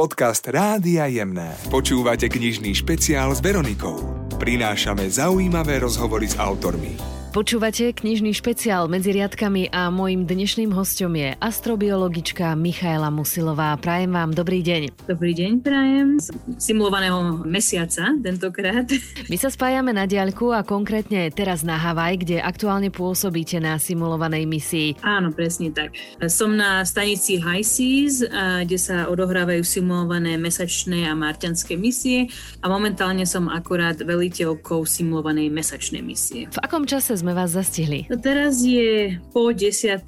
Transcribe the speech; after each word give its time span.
Podcast 0.00 0.48
Rádia 0.48 1.04
Jemné. 1.12 1.52
Počúvate 1.68 2.32
knižný 2.32 2.72
špeciál 2.72 3.36
s 3.36 3.44
Veronikou. 3.44 4.00
Prinášame 4.40 5.04
zaujímavé 5.12 5.76
rozhovory 5.76 6.24
s 6.24 6.40
autormi. 6.40 7.19
Počúvate 7.30 7.94
knižný 7.94 8.34
špeciál 8.34 8.90
medzi 8.90 9.14
riadkami 9.14 9.70
a 9.70 9.86
mojim 9.86 10.26
dnešným 10.26 10.74
hostom 10.74 11.14
je 11.14 11.38
astrobiologička 11.38 12.58
Michaela 12.58 13.06
Musilová. 13.06 13.78
Prajem 13.78 14.10
vám 14.10 14.34
dobrý 14.34 14.66
deň. 14.66 15.06
Dobrý 15.06 15.30
deň, 15.38 15.62
prajem. 15.62 16.18
Z 16.18 16.34
simulovaného 16.58 17.46
mesiaca 17.46 18.18
tentokrát. 18.18 18.90
My 19.30 19.38
sa 19.38 19.46
spájame 19.46 19.94
na 19.94 20.10
diaľku 20.10 20.50
a 20.50 20.66
konkrétne 20.66 21.30
teraz 21.30 21.62
na 21.62 21.78
Havaj, 21.78 22.18
kde 22.26 22.42
aktuálne 22.42 22.90
pôsobíte 22.90 23.62
na 23.62 23.78
simulovanej 23.78 24.50
misii. 24.50 24.98
Áno, 25.06 25.30
presne 25.30 25.70
tak. 25.70 25.94
Som 26.26 26.58
na 26.58 26.82
stanici 26.82 27.38
High 27.38 27.62
Seas, 27.62 28.26
kde 28.66 28.74
sa 28.74 29.06
odohrávajú 29.06 29.62
simulované 29.62 30.34
mesačné 30.34 31.06
a 31.06 31.14
marťanské 31.14 31.78
misie 31.78 32.26
a 32.58 32.66
momentálne 32.66 33.22
som 33.22 33.46
akurát 33.46 33.94
veliteľkou 34.02 34.82
simulovanej 34.82 35.46
mesačnej 35.46 36.02
misie. 36.02 36.50
V 36.50 36.58
akom 36.58 36.90
čase 36.90 37.19
sme 37.20 37.36
vás 37.36 37.52
zastihli? 37.52 38.08
No 38.08 38.16
teraz 38.16 38.64
je 38.64 39.20
po 39.36 39.52
10. 39.52 40.00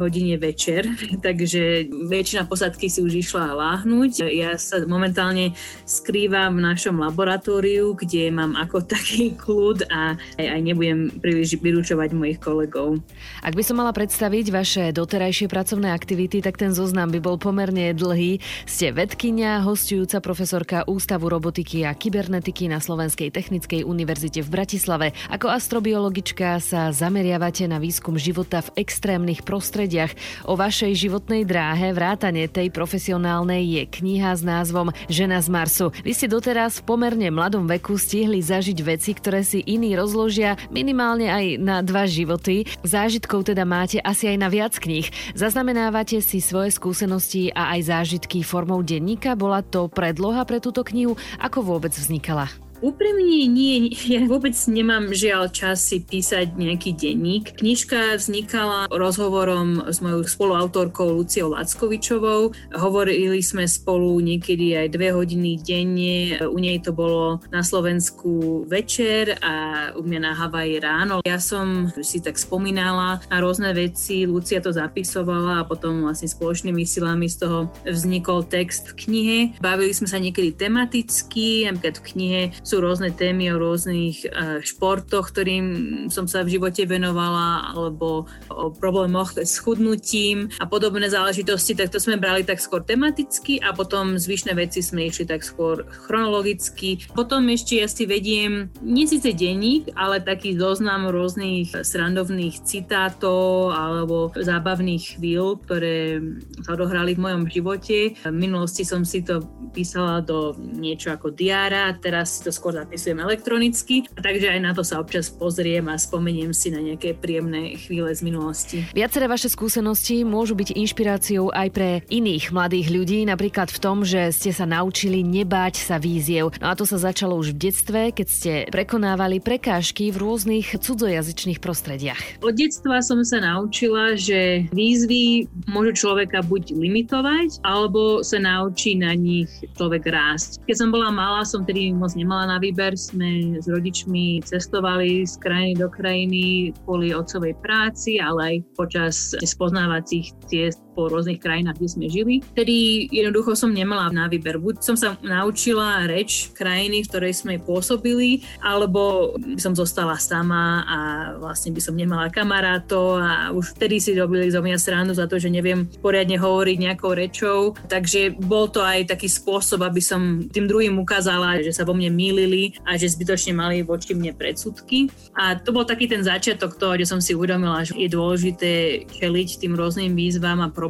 hodine 0.00 0.40
večer, 0.40 0.88
takže 1.26 1.92
väčšina 2.08 2.48
posadky 2.48 2.88
si 2.88 3.04
už 3.04 3.20
išla 3.20 3.52
láhnuť. 3.52 4.32
Ja 4.32 4.56
sa 4.56 4.80
momentálne 4.88 5.52
skrývam 5.84 6.56
v 6.56 6.64
našom 6.64 6.96
laboratóriu, 6.96 7.92
kde 7.92 8.32
mám 8.32 8.56
ako 8.56 8.80
taký 8.96 9.36
kľud 9.36 9.84
a 9.92 10.16
aj, 10.40 10.46
aj 10.48 10.60
nebudem 10.64 11.12
príliš 11.20 11.60
vyručovať 11.60 12.16
mojich 12.16 12.40
kolegov. 12.40 13.04
Ak 13.44 13.52
by 13.52 13.62
som 13.62 13.76
mala 13.76 13.92
predstaviť 13.92 14.46
vaše 14.48 14.84
doterajšie 14.96 15.52
pracovné 15.52 15.92
aktivity, 15.92 16.40
tak 16.40 16.56
ten 16.56 16.72
zoznam 16.72 17.12
by 17.12 17.20
bol 17.20 17.36
pomerne 17.36 17.92
dlhý. 17.92 18.40
Ste 18.64 18.96
vedkynia, 18.96 19.60
hostujúca 19.60 20.24
profesorka 20.24 20.88
Ústavu 20.88 21.28
robotiky 21.28 21.84
a 21.84 21.92
kybernetiky 21.92 22.72
na 22.72 22.80
Slovenskej 22.80 23.28
technickej 23.28 23.84
univerzite 23.84 24.40
v 24.40 24.48
Bratislave. 24.48 25.06
Ako 25.28 25.50
astrobiologička 25.50 26.53
sa 26.58 26.90
zameriavate 26.90 27.70
na 27.70 27.78
výskum 27.78 28.18
života 28.18 28.64
v 28.64 28.82
extrémnych 28.82 29.46
prostrediach. 29.46 30.14
O 30.48 30.58
vašej 30.58 30.94
životnej 30.96 31.46
dráhe 31.46 31.94
vrátane 31.94 32.50
tej 32.50 32.74
profesionálnej 32.74 33.62
je 33.62 33.82
kniha 33.86 34.34
s 34.34 34.42
názvom 34.42 34.90
Žena 35.06 35.38
z 35.38 35.48
Marsu. 35.52 35.86
Vy 36.02 36.12
ste 36.16 36.26
doteraz 36.26 36.80
v 36.80 36.86
pomerne 36.90 37.28
mladom 37.28 37.68
veku 37.68 37.94
stihli 38.00 38.40
zažiť 38.40 38.78
veci, 38.82 39.12
ktoré 39.12 39.44
si 39.44 39.62
iní 39.62 39.94
rozložia 39.94 40.56
minimálne 40.72 41.30
aj 41.30 41.44
na 41.60 41.84
dva 41.84 42.08
životy. 42.08 42.64
Zážitkov 42.82 43.46
teda 43.46 43.62
máte 43.68 44.00
asi 44.00 44.32
aj 44.32 44.36
na 44.40 44.48
viac 44.48 44.74
kníh. 44.80 45.06
Zaznamenávate 45.36 46.24
si 46.24 46.40
svoje 46.40 46.72
skúsenosti 46.72 47.52
a 47.52 47.76
aj 47.76 47.92
zážitky 47.92 48.40
formou 48.40 48.80
denníka? 48.80 49.36
Bola 49.36 49.60
to 49.60 49.86
predloha 49.92 50.42
pre 50.48 50.58
túto 50.58 50.80
knihu? 50.82 51.14
Ako 51.38 51.60
vôbec 51.60 51.92
vznikala? 51.92 52.63
Úprimne 52.82 53.46
nie, 53.46 53.92
ja 54.10 54.26
vôbec 54.26 54.54
nemám 54.66 55.14
žiaľ 55.14 55.50
čas 55.54 55.84
si 55.84 56.02
písať 56.02 56.58
nejaký 56.58 56.96
denník. 56.96 57.54
Knižka 57.58 58.18
vznikala 58.18 58.90
rozhovorom 58.90 59.90
s 59.90 60.02
mojou 60.02 60.26
spoluautorkou 60.26 61.14
Luciou 61.14 61.54
Lackovičovou. 61.54 62.50
Hovorili 62.74 63.40
sme 63.40 63.64
spolu 63.70 64.18
niekedy 64.20 64.74
aj 64.74 64.88
dve 64.94 65.14
hodiny 65.14 65.60
denne. 65.62 66.42
U 66.44 66.56
nej 66.58 66.82
to 66.82 66.90
bolo 66.90 67.40
na 67.48 67.62
Slovensku 67.62 68.64
večer 68.66 69.38
a 69.40 69.88
u 69.94 70.02
mňa 70.02 70.20
na 70.20 70.32
Havaji 70.34 70.76
ráno. 70.82 71.16
Ja 71.24 71.38
som 71.38 71.88
si 72.02 72.20
tak 72.20 72.36
spomínala 72.36 73.22
na 73.30 73.38
rôzne 73.38 73.70
veci, 73.72 74.26
Lucia 74.26 74.60
to 74.60 74.74
zapisovala 74.74 75.62
a 75.62 75.68
potom 75.68 76.04
vlastne 76.04 76.28
spoločnými 76.28 76.84
silami 76.84 77.30
z 77.30 77.46
toho 77.46 77.58
vznikol 77.86 78.44
text 78.44 78.92
v 78.92 79.08
knihe. 79.08 79.38
Bavili 79.62 79.94
sme 79.94 80.08
sa 80.10 80.18
niekedy 80.18 80.52
tematicky, 80.54 81.64
napríklad 81.70 81.96
v 82.00 82.06
knihe 82.12 82.42
sú 82.64 82.80
rôzne 82.80 83.12
témy 83.12 83.52
o 83.52 83.60
rôznych 83.60 84.24
e, 84.24 84.28
športoch, 84.64 85.28
ktorým 85.28 85.66
som 86.08 86.24
sa 86.24 86.40
v 86.40 86.56
živote 86.56 86.88
venovala, 86.88 87.76
alebo 87.76 88.24
o 88.48 88.72
problémoch 88.72 89.36
s 89.36 89.60
chudnutím 89.60 90.48
a 90.58 90.64
podobné 90.64 91.12
záležitosti, 91.12 91.76
tak 91.76 91.92
to 91.92 92.00
sme 92.00 92.16
brali 92.16 92.40
tak 92.42 92.58
skôr 92.58 92.80
tematicky 92.80 93.60
a 93.60 93.76
potom 93.76 94.16
zvyšné 94.16 94.56
veci 94.56 94.80
sme 94.80 95.12
išli 95.12 95.28
tak 95.28 95.44
skôr 95.44 95.84
chronologicky. 96.08 97.04
Potom 97.12 97.52
ešte 97.52 97.84
ja 97.84 97.86
si 97.86 98.08
vediem, 98.08 98.72
nie 98.80 99.04
síce 99.04 99.36
denník, 99.36 99.92
ale 99.92 100.24
taký 100.24 100.56
zoznam 100.56 101.12
rôznych 101.12 101.76
srandovných 101.84 102.64
citátov 102.64 103.76
alebo 103.76 104.32
zábavných 104.32 105.20
chvíľ, 105.20 105.60
ktoré 105.60 106.24
sa 106.64 106.72
odohrali 106.72 107.12
v 107.12 107.22
mojom 107.28 107.44
živote. 107.44 108.16
V 108.24 108.32
minulosti 108.32 108.88
som 108.88 109.04
si 109.04 109.20
to 109.20 109.44
písala 109.76 110.24
do 110.24 110.56
niečo 110.56 111.12
ako 111.12 111.34
diára, 111.34 111.92
teraz 111.98 112.40
si 112.40 112.48
to 112.48 112.53
skôr 112.54 112.78
zapisujem 112.78 113.18
elektronicky, 113.18 114.06
takže 114.14 114.54
aj 114.54 114.60
na 114.62 114.70
to 114.70 114.86
sa 114.86 115.02
občas 115.02 115.26
pozriem 115.26 115.90
a 115.90 115.98
spomeniem 115.98 116.54
si 116.54 116.70
na 116.70 116.78
nejaké 116.78 117.18
príjemné 117.18 117.74
chvíle 117.82 118.14
z 118.14 118.22
minulosti. 118.22 118.86
Viaceré 118.94 119.26
vaše 119.26 119.50
skúsenosti 119.50 120.22
môžu 120.22 120.54
byť 120.54 120.78
inšpiráciou 120.78 121.50
aj 121.50 121.68
pre 121.74 121.90
iných 122.06 122.54
mladých 122.54 122.94
ľudí, 122.94 123.18
napríklad 123.26 123.74
v 123.74 123.82
tom, 123.82 124.06
že 124.06 124.30
ste 124.30 124.54
sa 124.54 124.62
naučili 124.68 125.26
nebáť 125.26 125.82
sa 125.82 125.98
víziev. 125.98 126.54
No 126.62 126.70
a 126.70 126.78
to 126.78 126.86
sa 126.86 127.02
začalo 127.02 127.34
už 127.34 127.58
v 127.58 127.70
detstve, 127.70 128.00
keď 128.14 128.28
ste 128.30 128.52
prekonávali 128.70 129.42
prekážky 129.42 130.14
v 130.14 130.22
rôznych 130.22 130.78
cudzojazyčných 130.78 131.58
prostrediach. 131.58 132.44
Od 132.44 132.54
detstva 132.54 133.00
som 133.00 133.24
sa 133.26 133.42
naučila, 133.42 134.14
že 134.14 134.68
výzvy 134.70 135.48
môžu 135.66 136.06
človeka 136.06 136.44
buď 136.44 136.76
limitovať, 136.76 137.64
alebo 137.64 138.20
sa 138.20 138.36
naučí 138.36 138.94
na 138.94 139.16
nich 139.16 139.48
človek 139.74 140.04
rásť. 140.04 140.60
Keď 140.68 140.76
som 140.76 140.88
bola 140.92 141.08
malá, 141.08 141.42
som 141.48 141.64
tedy 141.64 141.90
moc 141.96 142.12
nemala 142.12 142.43
na 142.46 142.62
výber 142.62 142.94
sme 142.94 143.58
s 143.58 143.66
rodičmi 143.66 144.44
cestovali 144.44 145.26
z 145.26 145.34
krajiny 145.40 145.74
do 145.80 145.88
krajiny 145.90 146.70
kvôli 146.84 147.10
otcovej 147.10 147.56
práci, 147.64 148.22
ale 148.22 148.40
aj 148.44 148.56
počas 148.78 149.14
spoznávacích 149.42 150.32
ciest 150.46 150.80
po 150.94 151.10
rôznych 151.10 151.42
krajinách, 151.42 151.76
kde 151.76 151.88
sme 151.90 152.06
žili. 152.06 152.40
Tedy 152.54 153.10
jednoducho 153.10 153.58
som 153.58 153.74
nemala 153.74 154.08
na 154.14 154.30
výber. 154.30 154.62
Buď 154.62 154.80
som 154.80 154.94
sa 154.94 155.18
naučila 155.20 156.06
reč 156.06 156.54
krajiny, 156.54 157.02
v 157.02 157.10
ktorej 157.10 157.34
sme 157.34 157.58
pôsobili, 157.58 158.46
alebo 158.62 159.34
by 159.34 159.58
som 159.58 159.74
zostala 159.74 160.14
sama 160.16 160.86
a 160.86 160.98
vlastne 161.42 161.74
by 161.74 161.82
som 161.82 161.98
nemala 161.98 162.30
kamarátov 162.30 163.18
a 163.18 163.50
už 163.50 163.74
vtedy 163.74 163.98
si 163.98 164.14
robili 164.14 164.48
zo 164.54 164.62
mňa 164.62 164.78
srandu 164.78 165.12
za 165.12 165.26
to, 165.26 165.42
že 165.42 165.50
neviem 165.50 165.90
poriadne 165.98 166.38
hovoriť 166.38 166.76
nejakou 166.78 167.12
rečou. 167.12 167.74
Takže 167.90 168.38
bol 168.38 168.70
to 168.70 168.80
aj 168.86 169.10
taký 169.10 169.26
spôsob, 169.26 169.82
aby 169.82 169.98
som 169.98 170.46
tým 170.46 170.70
druhým 170.70 170.94
ukázala, 171.02 171.58
že 171.58 171.74
sa 171.74 171.82
vo 171.82 171.98
mne 171.98 172.14
mýlili 172.14 172.78
a 172.86 172.94
že 172.94 173.10
zbytočne 173.10 173.52
mali 173.58 173.82
voči 173.82 174.14
mne 174.14 174.30
predsudky. 174.30 175.10
A 175.34 175.58
to 175.58 175.74
bol 175.74 175.82
taký 175.82 176.06
ten 176.06 176.22
začiatok 176.22 176.78
toho, 176.78 176.94
že 176.94 177.10
som 177.10 177.18
si 177.18 177.34
uvedomila, 177.34 177.82
že 177.82 177.98
je 177.98 178.06
dôležité 178.06 178.72
čeliť 179.10 179.58
tým 179.58 179.74
rôznym 179.74 180.14
výzvam 180.14 180.62
a 180.62 180.70
problémom 180.70 180.83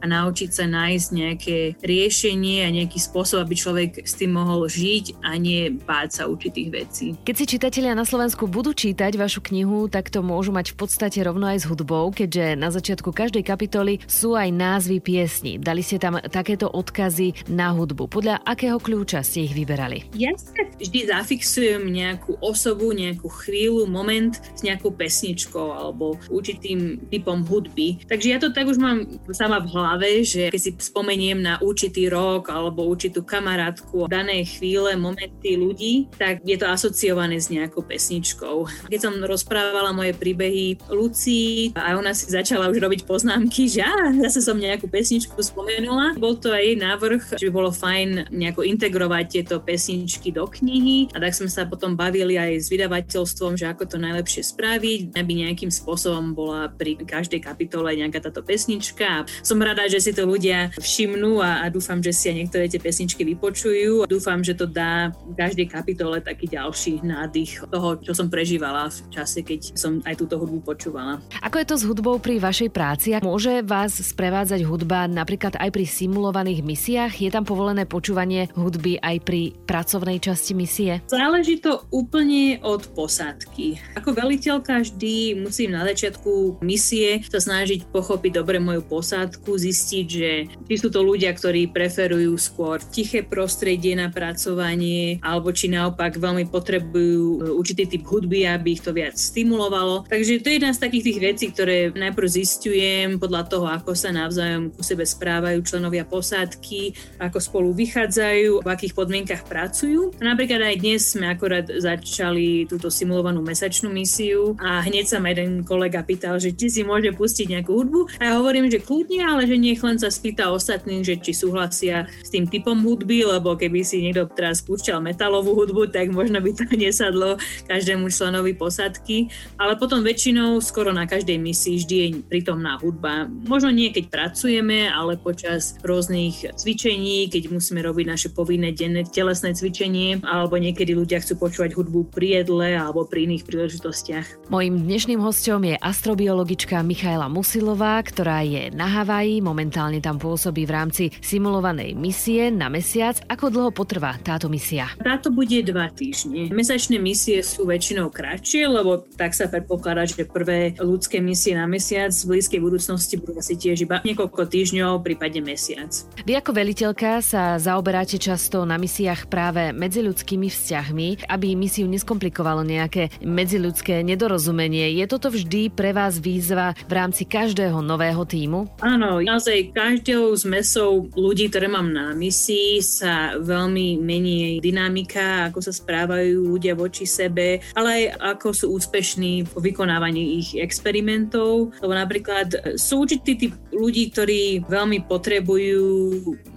a 0.00 0.04
naučiť 0.04 0.50
sa 0.50 0.64
nájsť 0.66 1.08
nejaké 1.12 1.56
riešenie 1.82 2.66
a 2.66 2.74
nejaký 2.74 2.98
spôsob, 2.98 3.44
aby 3.44 3.54
človek 3.54 3.90
s 4.02 4.16
tým 4.18 4.34
mohol 4.34 4.66
žiť 4.66 5.22
a 5.22 5.36
nie 5.36 5.70
báť 5.70 6.08
sa 6.10 6.22
určitých 6.26 6.68
vecí. 6.72 7.06
Keď 7.22 7.34
si 7.36 7.44
čitatelia 7.58 7.92
na 7.92 8.06
Slovensku 8.06 8.48
budú 8.48 8.72
čítať 8.72 9.14
vašu 9.18 9.44
knihu, 9.44 9.86
tak 9.86 10.08
to 10.08 10.24
môžu 10.24 10.54
mať 10.54 10.72
v 10.72 10.76
podstate 10.80 11.18
rovno 11.22 11.46
aj 11.50 11.62
s 11.62 11.68
hudbou, 11.68 12.10
keďže 12.10 12.56
na 12.56 12.72
začiatku 12.72 13.12
každej 13.12 13.44
kapitoly 13.44 14.00
sú 14.08 14.34
aj 14.34 14.48
názvy 14.50 14.98
piesní. 14.98 15.58
Dali 15.60 15.84
ste 15.84 16.00
tam 16.00 16.18
takéto 16.18 16.70
odkazy 16.70 17.48
na 17.52 17.74
hudbu. 17.74 18.08
Podľa 18.08 18.40
akého 18.46 18.80
kľúča 18.80 19.20
ste 19.20 19.44
ich 19.46 19.54
vyberali? 19.54 20.08
Ja 20.16 20.32
sa 20.38 20.64
vždy 20.80 21.12
zafixujem 21.12 21.84
nejakú 21.92 22.40
osobu, 22.40 22.90
nejakú 22.96 23.28
chvíľu, 23.28 23.84
moment 23.86 24.38
s 24.38 24.64
nejakou 24.64 24.94
pesničkou 24.94 25.72
alebo 25.72 26.16
určitým 26.32 27.02
typom 27.12 27.44
hudby. 27.44 28.00
Takže 28.08 28.28
ja 28.28 28.38
to 28.40 28.50
tak 28.52 28.68
už 28.68 28.80
mám 28.80 29.11
sama 29.32 29.60
v 29.60 29.70
hlave, 29.72 30.10
že 30.22 30.48
keď 30.52 30.60
si 30.60 30.70
spomeniem 30.76 31.38
na 31.40 31.58
určitý 31.60 32.08
rok 32.08 32.52
alebo 32.52 32.86
určitú 32.86 33.24
kamarátku 33.24 34.06
danej 34.08 34.58
chvíle, 34.58 34.94
momenty 34.96 35.56
ľudí, 35.56 36.12
tak 36.14 36.44
je 36.44 36.56
to 36.58 36.68
asociované 36.68 37.40
s 37.40 37.48
nejakou 37.48 37.84
pesničkou. 37.84 38.88
Keď 38.88 39.00
som 39.00 39.14
rozprávala 39.22 39.94
moje 39.94 40.12
príbehy 40.16 40.92
Lucii 40.92 41.74
a 41.76 41.96
ona 41.96 42.12
si 42.12 42.28
začala 42.28 42.68
už 42.68 42.78
robiť 42.78 43.04
poznámky, 43.08 43.68
že 43.68 43.82
á, 43.82 44.12
zase 44.28 44.44
som 44.44 44.56
nejakú 44.58 44.86
pesničku 44.86 45.38
spomenula. 45.40 46.14
Bol 46.16 46.38
to 46.38 46.52
aj 46.52 46.62
jej 46.62 46.78
návrh, 46.78 47.22
že 47.36 47.46
by 47.48 47.52
bolo 47.52 47.70
fajn 47.72 48.32
nejako 48.32 48.62
integrovať 48.66 49.24
tieto 49.28 49.56
pesničky 49.60 50.30
do 50.30 50.46
knihy 50.46 51.10
a 51.12 51.20
tak 51.20 51.34
sme 51.34 51.50
sa 51.50 51.66
potom 51.66 51.98
bavili 51.98 52.38
aj 52.38 52.62
s 52.62 52.66
vydavateľstvom, 52.70 53.58
že 53.58 53.68
ako 53.68 53.84
to 53.88 53.96
najlepšie 53.98 54.42
spraviť, 54.44 55.16
aby 55.16 55.32
nejakým 55.46 55.72
spôsobom 55.72 56.36
bola 56.36 56.70
pri 56.70 56.98
každej 57.00 57.42
kapitole 57.42 57.94
nejaká 57.98 58.22
táto 58.22 58.44
pesnička 58.44 59.01
pesnička. 59.02 59.42
Som 59.42 59.58
rada, 59.62 59.84
že 59.90 59.98
si 59.98 60.12
to 60.14 60.24
ľudia 60.24 60.70
všimnú 60.78 61.42
a, 61.42 61.66
a 61.66 61.70
dúfam, 61.70 61.98
že 61.98 62.14
si 62.14 62.30
aj 62.30 62.36
niektoré 62.38 62.64
tie 62.70 62.78
pesničky 62.78 63.26
vypočujú. 63.26 64.06
Dúfam, 64.06 64.40
že 64.40 64.54
to 64.54 64.66
dá 64.70 65.10
v 65.26 65.34
každej 65.34 65.66
kapitole 65.68 66.22
taký 66.22 66.46
ďalší 66.46 67.02
nádych 67.02 67.66
toho, 67.68 67.98
čo 67.98 68.12
som 68.14 68.30
prežívala 68.30 68.88
v 68.88 68.98
čase, 69.10 69.42
keď 69.42 69.74
som 69.74 69.98
aj 70.06 70.14
túto 70.18 70.38
hudbu 70.38 70.62
počúvala. 70.62 71.18
Ako 71.42 71.58
je 71.58 71.66
to 71.66 71.76
s 71.78 71.86
hudbou 71.86 72.16
pri 72.22 72.38
vašej 72.38 72.70
práci? 72.70 73.14
Môže 73.22 73.62
vás 73.66 73.98
sprevádzať 73.98 74.62
hudba 74.62 75.10
napríklad 75.10 75.58
aj 75.58 75.70
pri 75.74 75.84
simulovaných 75.84 76.60
misiách? 76.62 77.12
Je 77.18 77.30
tam 77.32 77.42
povolené 77.42 77.84
počúvanie 77.84 78.48
hudby 78.54 79.02
aj 79.02 79.16
pri 79.26 79.52
pracovnej 79.66 80.22
časti 80.22 80.52
misie? 80.54 81.02
Záleží 81.10 81.58
to 81.58 81.84
úplne 81.90 82.62
od 82.62 82.86
posádky. 82.94 83.80
Ako 83.98 84.14
veliteľka 84.14 84.82
vždy 84.82 85.42
musím 85.42 85.74
na 85.74 85.82
začiatku 85.88 86.62
misie 86.62 87.24
sa 87.26 87.40
snažiť 87.40 87.88
pochopiť 87.88 88.32
dobre 88.38 88.60
moju 88.60 88.84
posádku, 88.92 89.56
zistiť, 89.56 90.06
že 90.06 90.30
či 90.68 90.74
sú 90.76 90.92
to 90.92 91.00
ľudia, 91.00 91.32
ktorí 91.32 91.72
preferujú 91.72 92.36
skôr 92.36 92.76
tiché 92.84 93.24
prostredie 93.24 93.96
na 93.96 94.12
pracovanie, 94.12 95.16
alebo 95.24 95.48
či 95.48 95.72
naopak 95.72 96.20
veľmi 96.20 96.52
potrebujú 96.52 97.56
určitý 97.56 97.88
typ 97.88 98.04
hudby, 98.04 98.44
aby 98.44 98.76
ich 98.76 98.84
to 98.84 98.92
viac 98.92 99.16
stimulovalo. 99.16 100.04
Takže 100.04 100.44
to 100.44 100.52
je 100.52 100.56
jedna 100.60 100.76
z 100.76 100.82
takých 100.82 101.06
tých 101.08 101.18
vecí, 101.22 101.44
ktoré 101.48 101.94
najprv 101.96 102.28
zistujem 102.28 103.08
podľa 103.16 103.48
toho, 103.48 103.66
ako 103.70 103.96
sa 103.96 104.12
navzájom 104.12 104.74
ku 104.74 104.84
sebe 104.84 105.08
správajú 105.08 105.62
členovia 105.64 106.04
posádky, 106.04 106.92
ako 107.22 107.38
spolu 107.38 107.70
vychádzajú, 107.72 108.60
v 108.60 108.68
akých 108.68 108.92
podmienkach 108.92 109.46
pracujú. 109.46 110.12
Napríklad 110.18 110.60
aj 110.60 110.76
dnes 110.82 111.14
sme 111.14 111.30
akorát 111.30 111.64
začali 111.70 112.66
túto 112.66 112.90
simulovanú 112.90 113.40
mesačnú 113.40 113.88
misiu 113.88 114.58
a 114.58 114.82
hneď 114.82 115.06
sa 115.06 115.22
ma 115.22 115.30
jeden 115.30 115.62
kolega 115.62 116.02
pýtal, 116.02 116.42
že 116.42 116.50
či 116.52 116.68
si 116.68 116.82
môže 116.82 117.14
pustiť 117.14 117.46
nejakú 117.54 117.70
hudbu 117.70 118.00
a 118.18 118.22
ja 118.26 118.32
hovorím, 118.34 118.66
že 118.66 118.81
kľudne, 118.82 119.22
ale 119.22 119.46
že 119.46 119.56
nech 119.56 119.80
len 119.80 119.96
sa 119.96 120.10
spýta 120.10 120.50
ostatných, 120.50 121.06
že 121.06 121.14
či 121.22 121.32
súhlasia 121.32 122.10
s 122.22 122.28
tým 122.34 122.50
typom 122.50 122.74
hudby, 122.82 123.22
lebo 123.22 123.54
keby 123.54 123.86
si 123.86 124.02
niekto 124.02 124.26
teraz 124.34 124.60
púšťal 124.66 124.98
metalovú 124.98 125.54
hudbu, 125.54 125.94
tak 125.94 126.10
možno 126.10 126.42
by 126.42 126.50
to 126.50 126.66
nesadlo 126.82 127.38
každému 127.70 128.10
členovi 128.10 128.58
posádky. 128.58 129.30
Ale 129.56 129.78
potom 129.78 130.02
väčšinou 130.02 130.58
skoro 130.58 130.90
na 130.90 131.06
každej 131.06 131.38
misii 131.38 131.78
vždy 131.78 131.96
je 131.96 132.08
prítomná 132.26 132.80
hudba. 132.82 133.30
Možno 133.46 133.70
nie 133.70 133.94
keď 133.94 134.10
pracujeme, 134.10 134.90
ale 134.90 135.14
počas 135.20 135.78
rôznych 135.86 136.58
cvičení, 136.58 137.30
keď 137.30 137.52
musíme 137.52 137.84
robiť 137.84 138.06
naše 138.08 138.28
povinné 138.34 138.74
denné 138.74 139.06
telesné 139.06 139.54
cvičenie, 139.54 140.24
alebo 140.26 140.58
niekedy 140.58 140.96
ľudia 140.96 141.22
chcú 141.22 141.38
počúvať 141.38 141.76
hudbu 141.76 142.10
pri 142.10 142.42
jedle 142.42 142.74
alebo 142.74 143.04
pri 143.04 143.28
iných 143.28 143.44
príležitostiach. 143.46 144.48
Mojím 144.48 144.82
dnešným 144.82 145.20
hostom 145.20 145.62
je 145.68 145.76
astrobiologička 145.76 146.80
Michaela 146.80 147.28
Musilová, 147.28 148.00
ktorá 148.00 148.40
je 148.42 148.71
na 148.72 148.88
Havaji, 148.88 149.44
momentálne 149.44 150.00
tam 150.00 150.16
pôsobí 150.16 150.64
v 150.64 150.72
rámci 150.72 151.04
simulovanej 151.20 151.92
misie 151.92 152.48
na 152.48 152.72
mesiac. 152.72 153.20
Ako 153.28 153.52
dlho 153.52 153.70
potrvá 153.70 154.16
táto 154.20 154.48
misia? 154.48 154.88
Táto 155.00 155.28
bude 155.28 155.60
dva 155.64 155.92
týždne. 155.92 156.48
Mesačné 156.48 156.96
misie 156.96 157.44
sú 157.44 157.68
väčšinou 157.68 158.08
kratšie, 158.08 158.64
lebo 158.68 159.04
tak 159.16 159.36
sa 159.36 159.48
predpokladá, 159.48 160.08
že 160.08 160.24
prvé 160.24 160.72
ľudské 160.80 161.20
misie 161.20 161.52
na 161.52 161.68
mesiac 161.68 162.12
v 162.12 162.36
blízkej 162.36 162.60
budúcnosti 162.60 163.20
budú 163.20 163.38
asi 163.38 163.54
tiež 163.56 163.84
iba 163.84 164.00
niekoľko 164.04 164.48
týždňov, 164.48 165.04
prípadne 165.04 165.44
mesiac. 165.44 165.92
Vy 166.24 166.32
ako 166.40 166.50
veliteľka 166.56 167.20
sa 167.24 167.56
zaoberáte 167.60 168.16
často 168.16 168.64
na 168.64 168.80
misiách 168.80 169.28
práve 169.28 169.72
medziľudskými 169.76 170.48
vzťahmi, 170.48 171.28
aby 171.28 171.56
misiu 171.56 171.88
neskomplikovalo 171.88 172.64
nejaké 172.64 173.12
medziľudské 173.20 174.00
nedorozumenie. 174.04 174.96
Je 174.96 175.04
toto 175.08 175.28
vždy 175.28 175.72
pre 175.72 175.92
vás 175.92 176.20
výzva 176.20 176.76
v 176.88 176.92
rámci 176.92 177.28
každého 177.28 177.80
nového 177.80 178.24
týmu? 178.24 178.51
Áno, 178.84 179.24
naozaj 179.24 179.72
každou 179.72 180.36
z 180.36 180.44
mesou 180.44 181.08
ľudí, 181.16 181.48
ktoré 181.48 181.72
mám 181.72 181.88
na 181.88 182.12
misii, 182.12 182.84
sa 182.84 183.40
veľmi 183.40 183.96
mení 184.00 184.60
dynamika, 184.60 185.48
ako 185.48 185.64
sa 185.64 185.72
správajú 185.72 186.52
ľudia 186.56 186.76
voči 186.76 187.08
sebe, 187.08 187.64
ale 187.72 187.88
aj 187.88 188.04
ako 188.36 188.48
sú 188.52 188.66
úspešní 188.76 189.48
v 189.48 189.72
vykonávaní 189.72 190.42
ich 190.44 190.50
experimentov. 190.58 191.72
Lebo 191.80 191.94
napríklad 191.96 192.76
sú 192.76 193.08
určitý 193.08 193.48
typ 193.48 193.52
ľudí, 193.72 194.12
ktorí 194.12 194.68
veľmi 194.68 195.08
potrebujú 195.08 195.84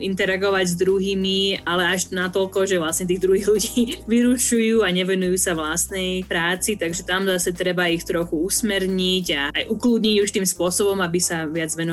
interagovať 0.01 0.65
s 0.65 0.75
druhými, 0.75 1.63
ale 1.63 1.95
až 1.95 2.11
natoľko, 2.11 2.67
že 2.67 2.81
vlastne 2.81 3.07
tých 3.07 3.23
druhých 3.23 3.47
ľudí 3.47 3.81
vyrušujú 4.11 4.83
a 4.83 4.89
nevenujú 4.91 5.37
sa 5.39 5.55
vlastnej 5.55 6.25
práci, 6.27 6.75
takže 6.75 7.07
tam 7.07 7.23
zase 7.29 7.55
treba 7.55 7.87
ich 7.87 8.03
trochu 8.03 8.35
usmerniť 8.35 9.25
a 9.37 9.41
aj 9.53 9.63
ukludniť 9.71 10.15
už 10.21 10.29
tým 10.33 10.45
spôsobom, 10.47 10.99
aby 10.99 11.19
sa 11.21 11.45
viac 11.45 11.71
venovali 11.71 11.84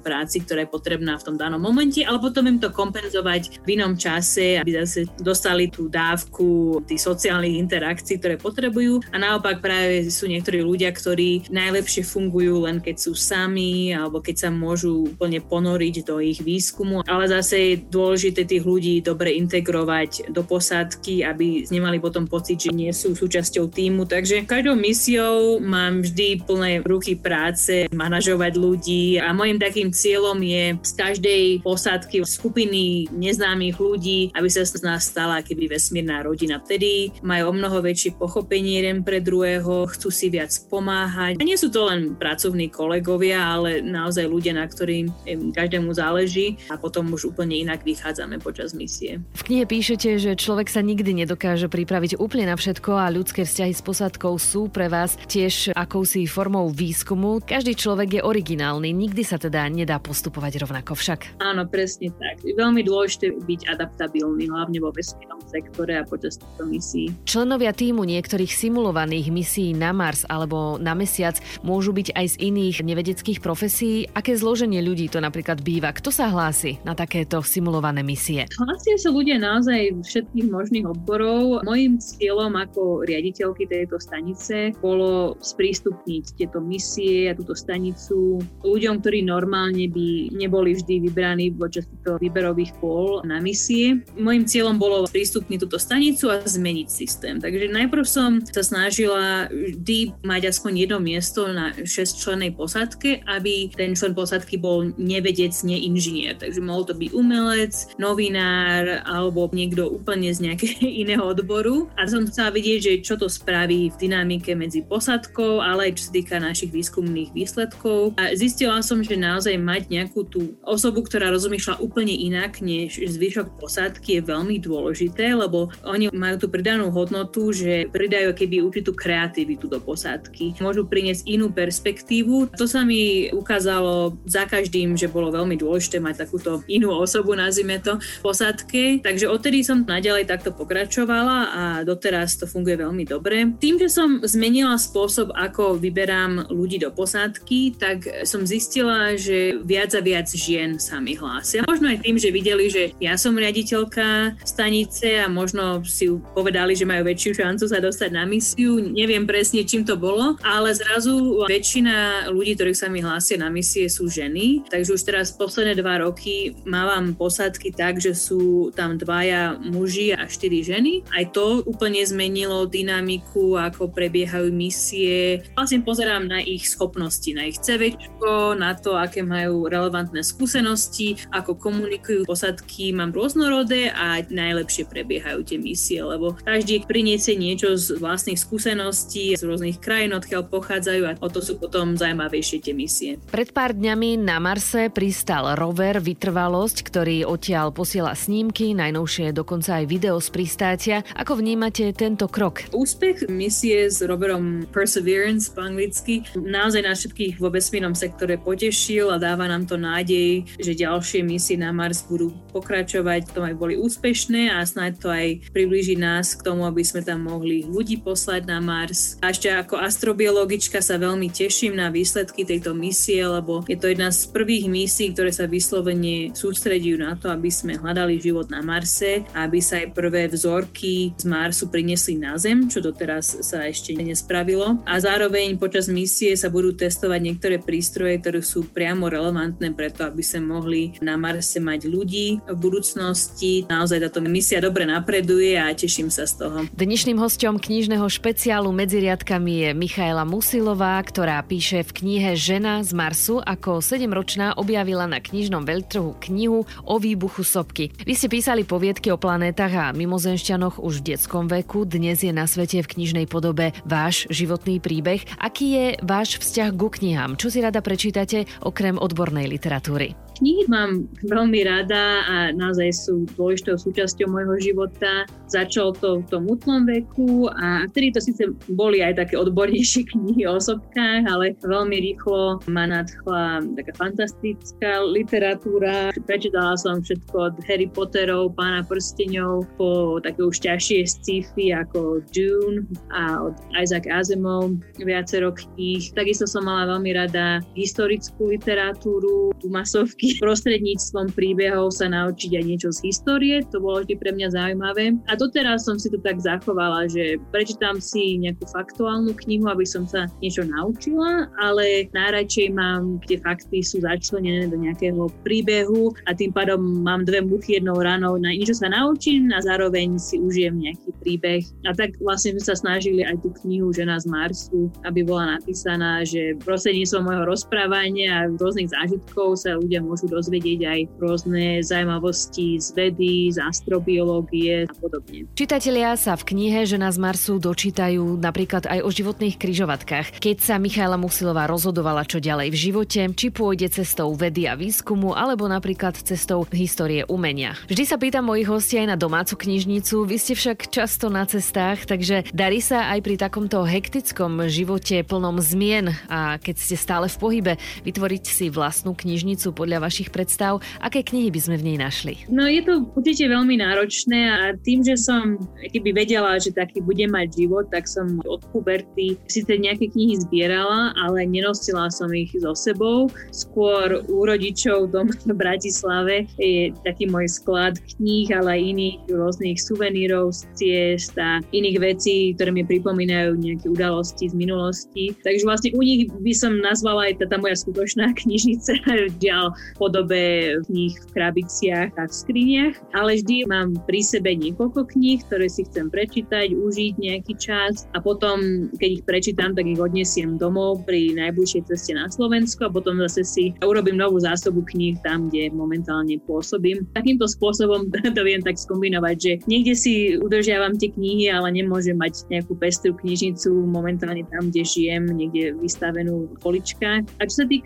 práci, 0.00 0.40
ktorá 0.40 0.64
je 0.64 0.70
potrebná 0.72 1.20
v 1.20 1.26
tom 1.26 1.36
danom 1.36 1.60
momente, 1.60 2.00
ale 2.02 2.16
potom 2.22 2.48
im 2.48 2.56
to 2.56 2.72
kompenzovať 2.72 3.62
v 3.62 3.68
inom 3.76 3.94
čase, 3.94 4.60
aby 4.60 4.82
zase 4.82 5.04
dostali 5.20 5.68
tú 5.68 5.92
dávku 5.92 6.80
tých 6.88 7.02
sociálnych 7.02 7.60
interakcií, 7.60 8.18
ktoré 8.18 8.40
potrebujú 8.40 9.04
a 9.12 9.16
naopak 9.20 9.60
práve 9.60 10.08
sú 10.08 10.30
niektorí 10.30 10.62
ľudia, 10.62 10.94
ktorí 10.94 11.50
najlepšie 11.52 12.06
fungujú 12.06 12.64
len 12.64 12.80
keď 12.80 12.96
sú 12.96 13.12
sami 13.12 13.92
alebo 13.92 14.22
keď 14.22 14.46
sa 14.46 14.50
môžu 14.52 15.10
úplne 15.12 15.42
ponoriť 15.42 16.06
do 16.06 16.22
ich 16.22 16.40
výskumu, 16.40 17.02
ale 17.04 17.26
zase 17.26 17.56
je 17.56 17.82
dôležité 17.90 18.46
tých 18.46 18.64
ľudí 18.64 19.02
dobre 19.02 19.34
integrovať 19.36 20.30
do 20.30 20.42
posádky, 20.46 21.26
aby 21.26 21.66
nemali 21.68 21.98
potom 21.98 22.24
pocit, 22.24 22.62
že 22.62 22.72
nie 22.72 22.90
sú 22.94 23.12
súčasťou 23.12 23.68
týmu. 23.68 24.06
Takže 24.06 24.46
každou 24.46 24.78
misiou 24.78 25.58
mám 25.58 26.04
vždy 26.04 26.46
plné 26.46 26.72
ruky 26.86 27.18
práce, 27.18 27.90
manažovať 27.90 28.52
ľudí 28.54 29.18
a 29.26 29.34
môjim 29.34 29.58
takým 29.58 29.90
cieľom 29.90 30.38
je 30.38 30.78
z 30.78 30.92
každej 30.94 31.42
posádky 31.66 32.22
skupiny 32.22 33.10
neznámych 33.10 33.74
ľudí, 33.74 34.30
aby 34.30 34.46
sa 34.46 34.62
z 34.62 34.78
nás 34.86 35.10
stala 35.10 35.42
keby 35.42 35.66
vesmírna 35.66 36.22
rodina. 36.22 36.62
Vtedy 36.62 37.10
majú 37.26 37.50
o 37.50 37.56
mnoho 37.58 37.82
väčšie 37.82 38.14
pochopenie 38.14 38.78
jeden 38.78 39.02
pre 39.02 39.18
druhého, 39.18 39.90
chcú 39.90 40.14
si 40.14 40.30
viac 40.30 40.54
pomáhať. 40.70 41.42
A 41.42 41.42
nie 41.42 41.58
sú 41.58 41.74
to 41.74 41.90
len 41.90 42.14
pracovní 42.14 42.70
kolegovia, 42.70 43.42
ale 43.42 43.82
naozaj 43.82 44.30
ľudia, 44.30 44.54
na 44.54 44.70
ktorým 44.70 45.10
každému 45.50 45.90
záleží 45.90 46.62
a 46.70 46.78
potom 46.78 47.10
už 47.10 47.34
úplne 47.34 47.58
inak 47.58 47.82
vychádzame 47.82 48.38
počas 48.38 48.78
misie. 48.78 49.18
V 49.34 49.42
knihe 49.42 49.66
píšete, 49.66 50.22
že 50.22 50.38
človek 50.38 50.70
sa 50.70 50.86
nikdy 50.86 51.26
nedokáže 51.26 51.66
pripraviť 51.66 52.22
úplne 52.22 52.46
na 52.46 52.54
všetko 52.54 52.94
a 52.94 53.10
ľudské 53.10 53.42
vzťahy 53.42 53.74
s 53.74 53.82
posadkou 53.82 54.38
sú 54.38 54.70
pre 54.70 54.86
vás 54.86 55.18
tiež 55.26 55.74
akousi 55.74 56.30
formou 56.30 56.70
výskumu. 56.70 57.42
Každý 57.42 57.74
človek 57.74 58.20
je 58.20 58.22
originálny, 58.22 58.94
nikdy 58.94 59.15
sa 59.22 59.36
teda 59.38 59.68
nedá 59.70 60.00
postupovať 60.02 60.66
rovnako 60.66 60.98
však. 60.98 61.40
Áno, 61.40 61.64
presne 61.68 62.10
tak. 62.16 62.42
Je 62.42 62.52
veľmi 62.52 62.82
dôležité 62.84 63.32
byť 63.36 63.60
adaptabilný, 63.72 64.48
hlavne 64.50 64.80
vo 64.82 64.90
vesmírnom 64.90 65.40
sektore 65.46 66.00
a 66.00 66.02
počas 66.02 66.40
týchto 66.40 66.64
misií. 66.66 67.12
Členovia 67.28 67.70
týmu 67.76 68.02
niektorých 68.02 68.50
simulovaných 68.50 69.28
misií 69.30 69.70
na 69.76 69.92
Mars 69.92 70.26
alebo 70.26 70.80
na 70.80 70.96
Mesiac 70.98 71.38
môžu 71.62 71.94
byť 71.94 72.16
aj 72.16 72.26
z 72.34 72.36
iných 72.50 72.76
nevedeckých 72.82 73.38
profesí. 73.44 74.08
Aké 74.16 74.34
zloženie 74.34 74.80
ľudí 74.82 75.06
to 75.12 75.22
napríklad 75.22 75.62
býva? 75.62 75.94
Kto 75.94 76.10
sa 76.10 76.32
hlási 76.32 76.80
na 76.82 76.96
takéto 76.96 77.44
simulované 77.44 78.00
misie? 78.02 78.48
Hlásia 78.56 78.96
sa 78.98 79.12
ľudia 79.12 79.38
naozaj 79.38 80.02
všetkých 80.02 80.48
možných 80.48 80.86
odborov. 80.88 81.62
Mojím 81.62 82.00
cieľom 82.00 82.56
ako 82.56 83.04
riaditeľky 83.06 83.68
tejto 83.68 84.00
stanice 84.00 84.72
bolo 84.80 85.36
sprístupniť 85.38 86.40
tieto 86.40 86.58
misie 86.58 87.30
a 87.30 87.36
túto 87.36 87.52
stanicu 87.52 88.40
ľuďom, 88.64 89.04
ktorí 89.06 89.22
normálne 89.22 89.86
by 89.86 90.34
neboli 90.34 90.74
vždy 90.74 91.06
vybraní 91.06 91.54
počas 91.54 91.86
týchto 91.86 92.18
výberových 92.18 92.74
kôl 92.82 93.22
na 93.22 93.38
misie. 93.38 94.02
Mojím 94.18 94.42
cieľom 94.42 94.82
bolo 94.82 95.06
sprístupniť 95.06 95.62
túto 95.62 95.78
stanicu 95.78 96.26
a 96.26 96.42
zmeniť 96.42 96.90
systém. 96.90 97.38
Takže 97.38 97.70
najprv 97.70 98.02
som 98.02 98.42
sa 98.50 98.66
snažila 98.66 99.46
vždy 99.46 100.10
mať 100.26 100.50
aspoň 100.50 100.72
jedno 100.74 100.98
miesto 100.98 101.46
na 101.46 101.70
6 101.70 101.86
člennej 102.18 102.50
posádke, 102.58 103.22
aby 103.30 103.70
ten 103.78 103.94
člen 103.94 104.10
posádky 104.10 104.58
bol 104.58 104.90
nevedec, 104.98 105.54
nie 105.62 105.86
inžinier. 105.86 106.34
Takže 106.42 106.58
mohol 106.58 106.82
to 106.82 106.98
byť 106.98 107.14
umelec, 107.14 107.94
novinár 108.02 109.06
alebo 109.06 109.46
niekto 109.54 109.86
úplne 109.86 110.34
z 110.34 110.50
nejakého 110.50 110.82
iného 111.06 111.22
odboru. 111.22 111.86
A 111.94 112.10
som 112.10 112.26
chcela 112.26 112.50
vidieť, 112.50 112.78
že 112.82 113.06
čo 113.06 113.14
to 113.14 113.30
spraví 113.30 113.94
v 113.94 114.00
dynamike 114.02 114.50
medzi 114.58 114.82
posádkou, 114.82 115.62
ale 115.62 115.94
aj 115.94 116.02
čo 116.02 116.02
sa 116.10 116.12
týka 116.18 116.42
našich 116.42 116.74
výskumných 116.74 117.30
výsledkov. 117.30 118.18
A 118.18 118.34
zistila 118.34 118.82
som, 118.82 118.95
že 119.02 119.18
naozaj 119.18 119.56
mať 119.58 119.88
nejakú 119.90 120.28
tú 120.28 120.54
osobu, 120.62 121.02
ktorá 121.02 121.32
rozmýšľa 121.32 121.82
úplne 121.82 122.12
inak 122.12 122.60
než 122.62 123.00
zvyšok 123.00 123.58
posádky 123.58 124.20
je 124.20 124.22
veľmi 124.22 124.56
dôležité, 124.62 125.34
lebo 125.34 125.72
oni 125.82 126.12
majú 126.14 126.46
tú 126.46 126.48
pridanú 126.52 126.92
hodnotu, 126.94 127.50
že 127.50 127.90
pridajú 127.90 128.36
keby 128.36 128.62
určitú 128.62 128.94
kreativitu 128.94 129.66
do 129.66 129.82
posádky. 129.82 130.60
Môžu 130.62 130.86
priniesť 130.86 131.26
inú 131.26 131.50
perspektívu. 131.50 132.54
To 132.54 132.64
sa 132.70 132.86
mi 132.86 133.28
ukázalo 133.32 134.14
za 134.28 134.46
každým, 134.46 134.94
že 134.94 135.10
bolo 135.10 135.34
veľmi 135.34 135.58
dôležité 135.58 135.98
mať 135.98 136.28
takúto 136.28 136.62
inú 136.70 136.94
osobu, 136.94 137.34
nazvime 137.34 137.82
to, 137.82 137.98
v 137.98 138.20
posádke. 138.22 138.82
Takže 139.02 139.26
odtedy 139.26 139.66
som 139.66 139.82
naďalej 139.82 140.30
takto 140.30 140.54
pokračovala 140.54 141.38
a 141.50 141.62
doteraz 141.82 142.38
to 142.38 142.46
funguje 142.46 142.78
veľmi 142.78 143.02
dobre. 143.02 143.50
Tým, 143.58 143.80
že 143.82 143.90
som 143.90 144.22
zmenila 144.22 144.78
spôsob, 144.78 145.34
ako 145.34 145.80
vyberám 145.80 146.52
ľudí 146.52 146.78
do 146.78 146.94
posádky, 146.94 147.74
tak 147.74 148.06
som 148.22 148.46
zistila, 148.46 148.85
že 149.16 149.58
viac 149.64 149.92
a 149.96 150.02
viac 150.02 150.28
žien 150.30 150.78
sa 150.78 151.00
mi 151.02 151.16
hlásia. 151.16 151.64
Možno 151.66 151.90
aj 151.90 152.04
tým, 152.04 152.16
že 152.20 152.30
videli, 152.30 152.70
že 152.70 152.92
ja 153.02 153.18
som 153.18 153.34
riaditeľka 153.34 154.38
stanice 154.44 155.22
a 155.22 155.26
možno 155.26 155.82
si 155.82 156.06
povedali, 156.36 156.76
že 156.76 156.88
majú 156.88 157.08
väčšiu 157.08 157.32
šancu 157.42 157.64
sa 157.66 157.78
dostať 157.82 158.10
na 158.14 158.24
misiu. 158.28 158.78
Neviem 158.78 159.26
presne, 159.26 159.66
čím 159.66 159.82
to 159.82 159.98
bolo, 159.98 160.38
ale 160.44 160.76
zrazu 160.76 161.42
väčšina 161.48 162.28
ľudí, 162.30 162.54
ktorých 162.54 162.78
sa 162.78 162.88
mi 162.92 163.02
hlásia 163.02 163.40
na 163.40 163.50
misie, 163.50 163.90
sú 163.90 164.06
ženy. 164.06 164.62
Takže 164.68 164.94
už 164.94 165.02
teraz 165.02 165.34
posledné 165.34 165.78
dva 165.80 166.04
roky 166.04 166.54
mávam 166.68 167.16
posádky 167.16 167.72
tak, 167.72 167.98
že 167.98 168.12
sú 168.12 168.70
tam 168.76 169.00
dvaja 169.00 169.58
muži 169.58 170.12
a 170.12 170.28
štyri 170.28 170.62
ženy. 170.62 171.02
Aj 171.10 171.24
to 171.32 171.64
úplne 171.64 172.04
zmenilo 172.04 172.68
dynamiku, 172.68 173.56
ako 173.56 173.90
prebiehajú 173.90 174.52
misie. 174.52 175.42
Vlastne 175.56 175.82
pozerám 175.82 176.28
na 176.28 176.44
ich 176.44 176.68
schopnosti, 176.68 177.28
na 177.32 177.48
ich 177.48 177.58
CVčko, 177.58 178.54
na 178.54 178.75
to, 178.78 178.94
aké 178.94 179.24
majú 179.24 179.66
relevantné 179.66 180.22
skúsenosti, 180.22 181.16
ako 181.32 181.56
komunikujú 181.56 182.28
posádky, 182.28 182.92
mám 182.92 183.10
rôznorodé 183.10 183.90
a 183.90 184.20
najlepšie 184.22 184.86
prebiehajú 184.86 185.42
tie 185.42 185.58
misie, 185.58 186.00
lebo 186.04 186.36
každý 186.44 186.84
priniesie 186.84 187.34
niečo 187.34 187.74
z 187.74 187.96
vlastných 187.96 188.38
skúseností, 188.38 189.34
z 189.36 189.42
rôznych 189.42 189.80
krajín, 189.80 190.14
odkiaľ 190.14 190.48
pochádzajú 190.48 191.02
a 191.08 191.12
o 191.18 191.28
to 191.32 191.40
sú 191.40 191.56
potom 191.56 191.96
zaujímavejšie 191.96 192.58
tie 192.62 192.74
misie. 192.76 193.10
Pred 193.32 193.50
pár 193.56 193.72
dňami 193.72 194.20
na 194.20 194.38
Marse 194.38 194.92
pristal 194.92 195.56
rover 195.56 195.98
Vytrvalosť, 196.00 196.86
ktorý 196.86 197.26
odtiaľ 197.26 197.72
posiela 197.72 198.12
snímky, 198.12 198.76
najnovšie 198.76 199.32
dokonca 199.32 199.82
aj 199.82 199.84
video 199.88 200.20
z 200.20 200.28
pristátia. 200.30 200.96
Ako 201.16 201.40
vnímate 201.40 201.90
tento 201.96 202.28
krok? 202.28 202.68
Úspech 202.72 203.28
misie 203.32 203.88
s 203.88 204.04
roverom 204.04 204.68
Perseverance 204.70 205.48
po 205.50 205.64
anglicky 205.64 206.22
naozaj 206.36 206.82
nás 206.84 206.98
všetkých 207.02 207.40
vo 207.40 207.48
vesmírnom 207.48 207.96
sektore 207.96 208.36
potešil 208.66 209.14
a 209.14 209.22
dáva 209.22 209.46
nám 209.46 209.62
to 209.62 209.78
nádej, 209.78 210.42
že 210.58 210.74
ďalšie 210.74 211.22
misie 211.22 211.54
na 211.54 211.70
Mars 211.70 212.02
budú 212.02 212.34
pokračovať, 212.50 213.30
to 213.30 213.46
aj 213.46 213.54
boli 213.54 213.78
úspešné 213.78 214.50
a 214.50 214.66
snáď 214.66 214.92
to 214.98 215.06
aj 215.06 215.54
priblíži 215.54 215.94
nás 215.94 216.34
k 216.34 216.42
tomu, 216.42 216.66
aby 216.66 216.82
sme 216.82 217.06
tam 217.06 217.30
mohli 217.30 217.62
ľudí 217.62 218.02
poslať 218.02 218.42
na 218.42 218.58
Mars. 218.58 219.22
A 219.22 219.30
ešte 219.30 219.54
ako 219.54 219.78
astrobiologička 219.78 220.82
sa 220.82 220.98
veľmi 220.98 221.30
teším 221.30 221.78
na 221.78 221.94
výsledky 221.94 222.42
tejto 222.42 222.74
misie, 222.74 223.22
lebo 223.22 223.62
je 223.70 223.78
to 223.78 223.86
jedna 223.86 224.10
z 224.10 224.34
prvých 224.34 224.66
misií, 224.66 225.14
ktoré 225.14 225.30
sa 225.30 225.46
vyslovene 225.46 226.34
sústredujú 226.34 226.98
na 226.98 227.14
to, 227.14 227.30
aby 227.30 227.54
sme 227.54 227.78
hľadali 227.78 228.18
život 228.18 228.50
na 228.50 228.66
Marse 228.66 229.22
a 229.30 229.46
aby 229.46 229.62
sa 229.62 229.78
aj 229.78 229.94
prvé 229.94 230.26
vzorky 230.26 231.14
z 231.14 231.22
Marsu 231.22 231.70
priniesli 231.70 232.18
na 232.18 232.34
Zem, 232.34 232.66
čo 232.66 232.82
doteraz 232.82 233.46
sa 233.46 233.62
ešte 233.62 233.94
nespravilo. 233.94 234.82
A 234.82 234.98
zároveň 234.98 235.54
počas 235.54 235.86
misie 235.86 236.34
sa 236.34 236.50
budú 236.50 236.74
testovať 236.74 237.20
niektoré 237.22 237.62
prístroje, 237.62 238.18
ktoré 238.18 238.42
sú 238.46 238.70
priamo 238.70 239.10
relevantné 239.10 239.74
preto, 239.74 240.06
aby 240.06 240.22
sme 240.22 240.46
mohli 240.46 240.94
na 241.02 241.18
Marse 241.18 241.58
mať 241.58 241.90
ľudí 241.90 242.38
v 242.46 242.54
budúcnosti. 242.54 243.66
Naozaj 243.66 244.06
táto 244.06 244.22
misia 244.22 244.62
dobre 244.62 244.86
napreduje 244.86 245.58
a 245.58 245.74
teším 245.74 246.14
sa 246.14 246.22
z 246.30 246.46
toho. 246.46 246.58
Dnešným 246.78 247.18
hostom 247.18 247.58
knižného 247.58 248.06
špeciálu 248.06 248.70
medzi 248.70 249.02
riadkami 249.02 249.66
je 249.66 249.68
Michaela 249.74 250.22
Musilová, 250.22 251.02
ktorá 251.02 251.42
píše 251.42 251.82
v 251.82 251.90
knihe 251.90 252.38
Žena 252.38 252.86
z 252.86 252.94
Marsu, 252.94 253.42
ako 253.42 253.82
7-ročná 253.82 254.54
objavila 254.54 255.10
na 255.10 255.18
knižnom 255.18 255.66
veľtrhu 255.66 256.22
knihu 256.30 256.62
o 256.86 256.94
výbuchu 257.02 257.42
sopky. 257.42 257.90
Vy 258.04 258.14
ste 258.14 258.28
písali 258.28 258.62
poviedky 258.62 259.10
o 259.10 259.18
planétach 259.18 259.72
a 259.72 259.86
mimozenšťanoch 259.96 260.78
už 260.78 261.00
v 261.00 261.16
detskom 261.16 261.48
veku, 261.48 261.88
dnes 261.88 262.20
je 262.20 262.30
na 262.30 262.44
svete 262.44 262.84
v 262.84 262.90
knižnej 262.92 263.26
podobe 263.26 263.72
váš 263.88 264.28
životný 264.28 264.76
príbeh. 264.78 265.24
Aký 265.40 265.72
je 265.72 265.86
váš 266.04 266.36
vzťah 266.36 266.70
ku 266.76 266.92
knihám? 266.92 267.40
Čo 267.40 267.48
si 267.48 267.64
rada 267.64 267.80
prečítate 267.80 268.35
okrem 268.66 268.98
odbornej 268.98 269.46
literatúry? 269.46 270.12
Knihy 270.36 270.68
mám 270.68 271.08
veľmi 271.24 271.64
rada 271.64 272.20
a 272.28 272.36
naozaj 272.52 272.92
sú 272.92 273.24
dôležitou 273.40 273.80
súčasťou 273.80 274.28
môjho 274.28 274.56
života. 274.60 275.24
Začal 275.48 275.96
to 275.96 276.20
v 276.20 276.28
tom 276.28 276.44
útlom 276.44 276.84
veku 276.84 277.48
a 277.56 277.88
vtedy 277.88 278.12
to 278.12 278.20
síce 278.20 278.44
boli 278.68 279.00
aj 279.00 279.16
také 279.16 279.40
odbornejšie 279.40 280.04
knihy 280.12 280.44
o 280.44 280.60
osobkách, 280.60 281.24
ale 281.24 281.56
veľmi 281.64 281.96
rýchlo 282.12 282.60
ma 282.68 282.84
nadchla 282.84 283.64
taká 283.80 283.92
fantastická 283.96 285.00
literatúra. 285.08 286.12
Prečítala 286.28 286.76
som 286.76 287.00
všetko 287.00 287.36
od 287.36 287.54
Harry 287.64 287.88
Potterov, 287.88 288.52
Pána 288.60 288.84
prsteňov 288.84 289.64
po 289.80 290.20
také 290.20 290.44
už 290.44 290.60
ťažšie 290.60 291.08
sci-fi 291.08 291.72
ako 291.72 292.20
Dune 292.36 292.84
a 293.08 293.40
od 293.40 293.56
Isaac 293.72 294.04
Asimov 294.04 294.76
viacero 295.00 295.54
kníh. 295.54 296.12
Takisto 296.12 296.44
som 296.44 296.68
mala 296.68 296.92
veľmi 296.92 297.10
rada 297.16 297.64
historickú 297.72 298.25
literatúru, 298.40 299.54
masovky 299.66 300.36
prostredníctvom 300.42 301.32
príbehov 301.32 301.94
sa 301.94 302.10
naučiť 302.10 302.58
aj 302.58 302.64
niečo 302.64 302.88
z 302.90 303.10
histórie, 303.10 303.62
to 303.70 303.78
bolo 303.78 304.02
vždy 304.02 304.14
pre 304.18 304.30
mňa 304.34 304.48
zaujímavé. 304.52 305.14
A 305.30 305.38
doteraz 305.38 305.86
som 305.86 306.00
si 306.00 306.10
to 306.10 306.18
tak 306.20 306.42
zachovala, 306.42 307.06
že 307.06 307.38
prečítam 307.54 308.02
si 308.02 308.40
nejakú 308.40 308.66
faktuálnu 308.70 309.34
knihu, 309.46 309.70
aby 309.70 309.86
som 309.86 310.08
sa 310.08 310.26
niečo 310.42 310.66
naučila, 310.66 311.50
ale 311.60 312.10
najradšej 312.12 312.74
mám, 312.74 313.22
kde 313.22 313.42
fakty 313.42 313.82
sú 313.82 314.02
začlenené 314.02 314.70
do 314.70 314.78
nejakého 314.80 315.30
príbehu 315.46 316.14
a 316.26 316.34
tým 316.34 316.50
pádom 316.50 316.80
mám 317.02 317.22
dve 317.28 317.42
muchy 317.44 317.78
jednou 317.78 317.98
ranou, 318.00 318.38
na 318.40 318.50
niečo 318.50 318.72
sa 318.72 318.88
naučím 318.88 319.52
a 319.52 319.60
zároveň 319.60 320.16
si 320.16 320.40
užijem 320.40 320.80
nejaký 320.80 321.10
príbeh. 321.20 321.62
A 321.84 321.92
tak 321.92 322.16
vlastne 322.18 322.56
sme 322.56 322.62
sa 322.62 322.74
snažili 322.74 323.22
aj 323.22 323.44
tú 323.44 323.52
knihu 323.62 323.92
Žena 323.92 324.16
z 324.22 324.26
Marsu, 324.30 324.88
aby 325.04 325.20
bola 325.26 325.58
napísaná, 325.58 326.24
že 326.24 326.56
prostredníctvom 326.64 327.22
môjho 327.28 327.44
rozprávania 327.44 328.15
a 328.24 328.48
rôznych 328.48 328.88
zážitkov 328.88 329.60
sa 329.60 329.76
ľudia 329.76 330.00
môžu 330.00 330.32
dozvedieť 330.32 330.80
aj 330.88 331.00
rôzne 331.20 331.84
zaujímavosti 331.84 332.80
z 332.80 332.88
vedy, 332.96 333.52
z 333.52 333.60
astrobiológie 333.60 334.88
a 334.88 334.94
podobne. 334.96 335.44
Čitatelia 335.52 336.16
sa 336.16 336.32
v 336.40 336.56
knihe 336.56 336.88
Žena 336.88 337.12
z 337.12 337.18
Marsu 337.20 337.60
dočítajú 337.60 338.40
napríklad 338.40 338.88
aj 338.88 339.04
o 339.04 339.10
životných 339.12 339.60
kryžovatkách. 339.60 340.40
Keď 340.40 340.56
sa 340.64 340.80
Michaela 340.80 341.20
Musilová 341.20 341.68
rozhodovala, 341.68 342.24
čo 342.24 342.40
ďalej 342.40 342.72
v 342.72 342.78
živote, 342.78 343.20
či 343.36 343.52
pôjde 343.52 343.92
cestou 343.92 344.32
vedy 344.32 344.64
a 344.70 344.78
výskumu, 344.78 345.36
alebo 345.36 345.68
napríklad 345.68 346.16
cestou 346.16 346.64
histórie 346.72 347.26
umenia. 347.26 347.74
Vždy 347.90 348.04
sa 348.06 348.16
pýtam 348.16 348.46
mojich 348.46 348.70
hostí 348.70 348.96
aj 349.02 349.12
na 349.12 349.18
domácu 349.18 349.58
knižnicu, 349.58 350.22
vy 350.22 350.36
ste 350.38 350.54
však 350.54 350.88
často 350.94 351.26
na 351.26 351.42
cestách, 351.42 352.06
takže 352.06 352.46
darí 352.54 352.78
sa 352.78 353.10
aj 353.10 353.20
pri 353.26 353.34
takomto 353.40 353.82
hektickom 353.82 354.70
živote 354.70 355.26
plnom 355.26 355.58
zmien 355.58 356.14
a 356.30 356.62
keď 356.62 356.76
ste 356.78 356.94
stále 356.94 357.26
v 357.26 357.36
pohybe, 357.40 357.72
vytvoriť 358.06 358.44
si 358.46 358.66
vlastnú 358.70 359.18
knižnicu 359.18 359.74
podľa 359.74 360.06
vašich 360.06 360.30
predstav, 360.30 360.78
aké 361.02 361.26
knihy 361.26 361.50
by 361.50 361.60
sme 361.60 361.76
v 361.76 361.86
nej 361.92 361.98
našli? 361.98 362.34
No 362.46 362.70
je 362.70 362.80
to 362.86 363.02
určite 363.18 363.50
veľmi 363.50 363.82
náročné 363.82 364.40
a 364.46 364.58
tým, 364.78 365.02
že 365.02 365.18
som 365.18 365.58
keby 365.90 366.14
vedela, 366.14 366.54
že 366.62 366.70
taký 366.70 367.02
bude 367.02 367.26
mať 367.26 367.66
život, 367.66 367.90
tak 367.90 368.06
som 368.06 368.38
od 368.46 368.62
puberty 368.70 369.34
síce 369.50 369.74
nejaké 369.74 370.14
knihy 370.14 370.38
zbierala, 370.46 371.10
ale 371.18 371.42
nenosila 371.48 372.06
som 372.14 372.30
ich 372.30 372.54
so 372.54 372.72
sebou. 372.72 373.26
Skôr 373.50 374.22
u 374.30 374.46
rodičov 374.46 375.10
doma 375.10 375.34
v 375.42 375.56
Bratislave 375.56 376.46
je 376.60 376.94
taký 377.02 377.26
môj 377.26 377.50
sklad 377.50 377.98
kníh, 378.16 378.46
ale 378.54 378.78
aj 378.78 378.82
iných 378.94 379.16
rôznych 379.32 379.78
suvenírov 379.82 380.54
z 380.54 380.60
ciest 380.76 381.34
a 381.40 381.58
iných 381.74 381.98
vecí, 381.98 382.54
ktoré 382.54 382.70
mi 382.70 382.86
pripomínajú 382.86 383.58
nejaké 383.58 383.86
udalosti 383.90 384.52
z 384.52 384.54
minulosti. 384.54 385.34
Takže 385.42 385.64
vlastne 385.66 385.90
u 385.96 386.02
nich 386.04 386.28
by 386.30 386.52
som 386.54 386.78
nazvala 386.78 387.32
aj 387.32 387.42
tá, 387.42 387.44
tá 387.50 387.56
moja 387.58 387.74
skutočná 387.96 388.36
knižnica, 388.36 388.92
ďal 389.40 389.72
podobe 389.96 390.76
kníh 390.84 391.16
v 391.16 391.26
krabiciach 391.32 392.12
a 392.20 392.28
v 392.28 392.32
skriniach, 392.32 392.94
ale 393.16 393.40
vždy 393.40 393.64
mám 393.64 393.96
pri 394.04 394.20
sebe 394.20 394.52
niekoľko 394.52 395.16
kníh, 395.16 395.40
ktoré 395.48 395.64
si 395.72 395.88
chcem 395.88 396.12
prečítať, 396.12 396.76
užiť 396.76 397.16
nejaký 397.16 397.56
čas 397.56 398.04
a 398.12 398.20
potom, 398.20 398.92
keď 399.00 399.10
ich 399.16 399.24
prečítam, 399.24 399.72
tak 399.72 399.88
ich 399.88 399.96
odnesiem 399.96 400.60
domov 400.60 401.08
pri 401.08 401.32
najbližšej 401.40 401.88
ceste 401.88 402.12
na 402.12 402.28
Slovensku 402.28 402.84
a 402.84 402.92
potom 402.92 403.16
zase 403.24 403.48
si 403.48 403.64
urobím 403.80 404.20
novú 404.20 404.36
zásobu 404.44 404.84
kníh 404.92 405.16
tam, 405.24 405.48
kde 405.48 405.72
momentálne 405.72 406.36
pôsobím. 406.44 407.08
Takýmto 407.16 407.48
spôsobom 407.48 408.12
to 408.36 408.42
viem 408.44 408.60
tak 408.60 408.76
skombinovať, 408.76 409.36
že 409.40 409.52
niekde 409.64 409.96
si 409.96 410.36
udržiavam 410.36 411.00
tie 411.00 411.08
knihy, 411.08 411.48
ale 411.48 411.72
nemôžem 411.72 412.20
mať 412.20 412.44
nejakú 412.52 412.76
pestru 412.76 413.16
knižnicu 413.16 413.72
momentálne 413.88 414.44
tam, 414.52 414.68
kde 414.68 414.84
žijem, 414.84 415.32
niekde 415.32 415.72
vystavenú 415.80 416.52
v 416.52 416.56
poličkách. 416.60 417.24
A 417.40 417.42
čo 417.48 417.64
sa 417.64 417.66
týka 417.66 417.85